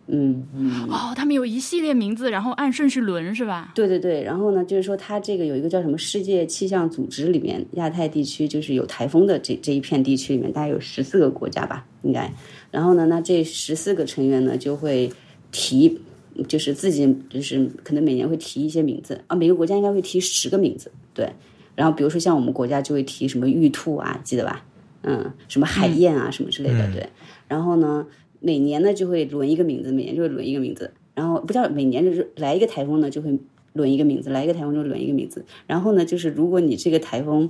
[0.09, 3.73] 嗯嗯，哦，他们有一系列名字，然后按顺序轮是吧？
[3.75, 12.31] 对对对，然后呢，就是说它这个有一个叫什么世界气象组织里面亚太地区，就是有台风的这这一片地区里面，大概有十四个国家吧，应该。
[12.71, 15.11] 然后呢，那这十四个成员呢就会
[15.53, 16.01] 提，
[16.49, 21.31] 就是自己就是可能每年会提一些名字啊，每个国家应该会提十个名字，对。
[21.77, 24.63] 然后，比如说像我们国家就会提什么玉兔啊，记得吧？
[25.03, 27.09] 嗯，什么海燕啊，什么之类的，对。
[27.49, 28.07] 然后呢，
[28.39, 30.93] 每年呢就会轮一个名字，每年就会轮一个名字。
[31.15, 33.39] 然后不叫每年就是来一个台风呢，就会
[33.73, 35.45] 轮一个名字，来一个台风就轮一个名字。
[35.67, 37.49] 然后呢，就是如果你这个台风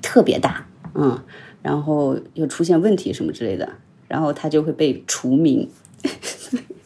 [0.00, 1.22] 特别大，嗯，
[1.60, 3.68] 然后又出现问题什么之类的，
[4.08, 5.68] 然后它就会被除名。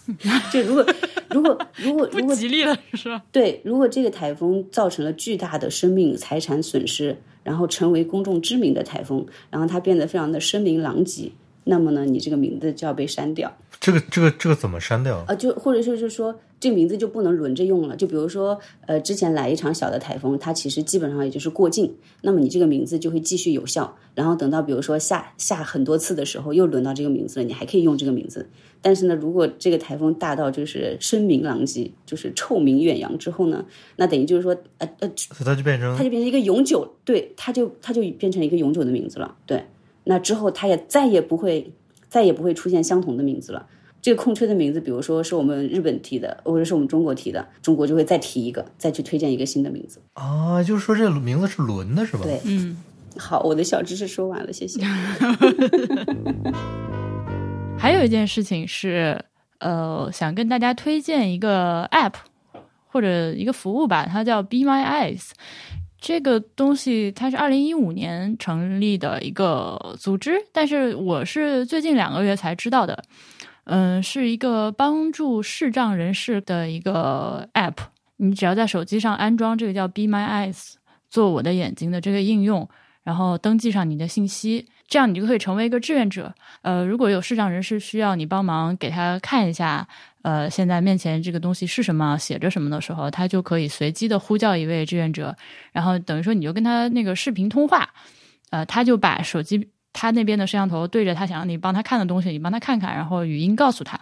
[0.53, 0.87] 就如果
[1.31, 3.23] 如果如果 如果吉利了是吧？
[3.33, 11.33] 对，如果这个台风造成了巨大的生命财产损失，然后成为公众知名的台风，然后它变得非常的声名狼藉，
[11.65, 13.57] 那么呢，你这个名字就要被删掉。
[13.79, 15.25] 这个这个这个怎么删掉？
[15.27, 16.39] 啊，就或者就是说。
[16.59, 17.95] 这个名字就不能轮着用了。
[17.95, 23.95] 就比如说，呃，之前来一场小的台风，它其实基本上也就是过境，那么你这个名字就会继续有效。
[24.15, 28.49] 然后等到比如说下下很多次的时候，又轮到这个名字了，你还可以用这个名字。
[28.87, 33.65] 但是呢，如果这个台风大到就是声名狼藉，就是臭名远扬之后呢，
[33.97, 35.11] 那等于就是说，呃呃，
[35.45, 39.35] 它就变成它就变成一个永久，对，它就它就变成一个永久的名字了。
[39.45, 39.65] 对，
[40.05, 41.73] 那之后它也再也不会
[42.09, 43.67] 再也不会出现相同的名字了。
[44.01, 50.63] 这个空缺的名字，比如说是我们日本提的，或者是我们中国提的，中国就会再提一个，再去推荐一个新的名字啊。
[50.63, 52.21] 就是说，这个名字是轮的，是吧？
[52.23, 52.81] 对，嗯。
[53.19, 54.81] 好，我的小知识说完了，谢谢。
[57.79, 59.25] 还有一件事情是，
[59.61, 62.15] 呃，想跟大家推荐一个 App
[62.89, 65.31] 或者一个服务吧，它叫 Be My Eyes。
[66.01, 73.05] 这个东西它是二零一五年成立的一个组织，但是我是最近两个月才知道的。
[73.65, 77.77] 嗯，是一个帮助视障人士的一个 App。
[78.17, 80.75] 你只要在手机上安装这个叫 Be My Eyes，
[81.09, 82.69] 做我的眼睛的这个应用，
[83.05, 86.33] 然后登记上你的信息，这样你就可以成为一个志愿者。
[86.63, 89.87] 呃，如果有视障人士需要你帮忙给他看一下，
[90.23, 95.37] 呃，现在面前这个东西是什么，写着什么的时候，他就可以随机的呼叫一位志愿者，
[95.73, 97.89] 然后等于说你就跟他那个视频通话，
[98.51, 104.01] 呃，他就把手机他那边的摄像头对着他想让你帮他看的东西，你帮他看看，然后语音告诉他。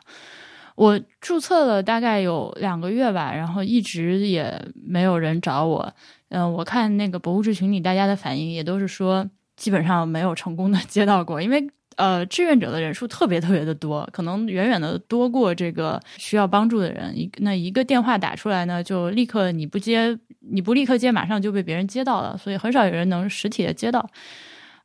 [0.76, 5.94] 我注册了大概有两个月吧，然后一直也没有人找我。
[6.30, 9.24] 嗯，我看那个博物志群里大家的反应也都是说，
[9.56, 17.16] 基本上没有成功的 接到过，因为呃，志愿者的人数特别特别的多，可能远远的多过这个需要帮助的人。
[17.16, 24.08] 一那一个电话打出来呢，就立刻你不接，你不立刻接，马上就被别人接到了，所以很少有人能实体的接到。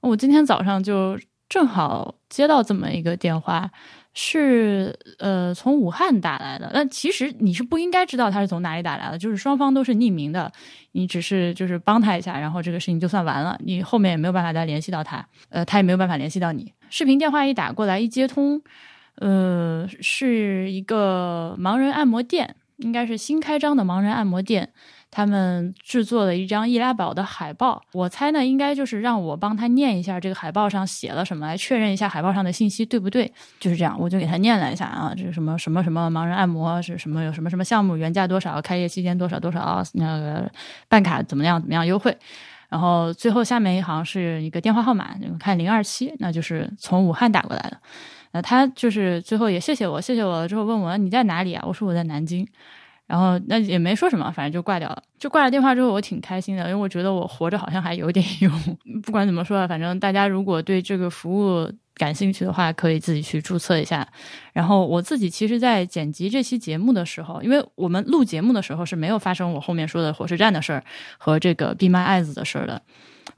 [0.01, 3.71] 我今天早上就正好接到这么一个电话。
[4.13, 6.69] 是呃，从武汉打来的。
[6.73, 10.51] 但其实你是不应该知道他是从哪里打来的，就是双方都是匿名的。
[10.93, 16.73] 你只是就是帮他一下，然后这个事情就算完了，你后面也没有办法再联系到他，呃，他也没有办法联系到你。
[16.89, 18.61] 视频电话一打过来，一接通，
[19.15, 24.73] 呃，是一个盲人按摩店，应该是新开张的盲人按摩店。
[25.11, 33.31] 他们制作了一张易拉宝的海报，我猜呢，应该就是让我帮他念一下这个海报上写了什么，来确认一下海报上的信息对不对。
[33.59, 40.51] 就是这样，我就给他念了一下啊，这是什么什么什么盲人按摩是什么有什么什么项目，原价多少，开业期间多少多少，那个
[40.87, 42.15] 办卡怎么样怎么样优惠。
[42.69, 47.75] 然后最后下面一行是一个电话号码，看零二七，那就是从武汉打过来的。
[48.31, 51.63] 那，他就是最后也谢谢我，谢谢我了之后问我你在哪里啊？
[51.65, 52.47] 我说我在南京。
[53.09, 55.01] 然后那也没说什么，反正就挂掉了。
[55.17, 58.51] 就挂了电话之后，我挺开心的，因为我觉得我活着好像还有点用。
[59.01, 64.07] 不管怎么说，反正大家如果对这个服务感兴趣的话，可以自己去注册一下。
[64.53, 70.83] 然后我自己其实，在剪辑这期节目的时候，因为我们录节目的时候是没有发生我后面说的火车站的事儿
[71.17, 72.79] 和这个 Be My Eyes 的事儿的。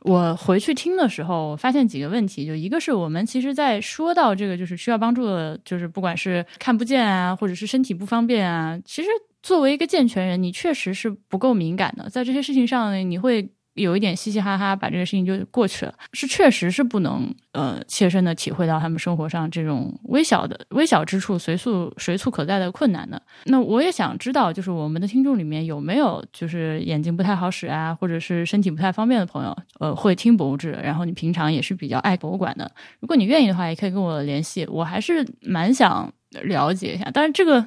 [0.01, 9.07] 我回去听的时候，发现几个问题，就一个是我们其实，在说到这个就是需要帮助的，就是不管是看不见啊，或者是身体不方便啊，其实。
[9.41, 23.19] 作为一个健全人，你确实是不够敏感的，在这些事情上，你会有一点嘻嘻哈哈，把这个事情就过去了，是确实是不能呃切身的体会到他们生活上这种微小的微小之处随处随处可在的困难的。
[23.45, 32.69] 那我也想知道，就是我们的听众里面有没有就是眼睛不太好使啊，或者是身体不太方便的朋友，呃，会听博物志，然后你平常也是比较爱博物馆的。
[32.99, 36.13] 如果你愿意的话，也可以跟我联系，我还是蛮想。
[36.43, 37.61] 了解一下，但是这个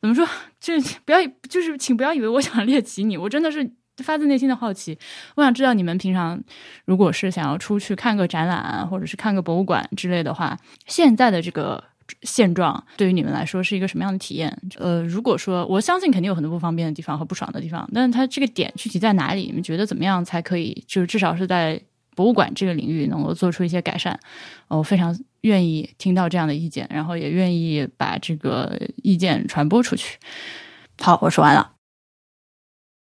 [0.00, 0.26] 怎么说？
[0.60, 3.68] 就是不要，就是请不要以为我想猎奇你，我真的是
[4.04, 4.96] 发自内心的好奇。
[5.34, 6.40] 我想知道你们平常
[6.84, 10.56] 如果是想要出去看个展览，或者是看个博物馆之类的话，
[10.86, 11.82] 现在的这个
[12.22, 14.56] 现状对于你们来说是一个什么样的体验？
[14.78, 19.42] 呃，如果说我相信肯定有很多不方便的地方和不爽的地方，但是它这个点具体在哪里？
[19.46, 20.84] 你们觉得怎么样才可以？
[20.86, 21.80] 就是至少是在。
[22.14, 24.18] 博物馆这个领域能够做出一些改善，
[24.68, 30.18] 我非常愿意听到这样的意见，然后也愿意把这个意见传播出去。
[31.00, 31.71] 好，我说完了。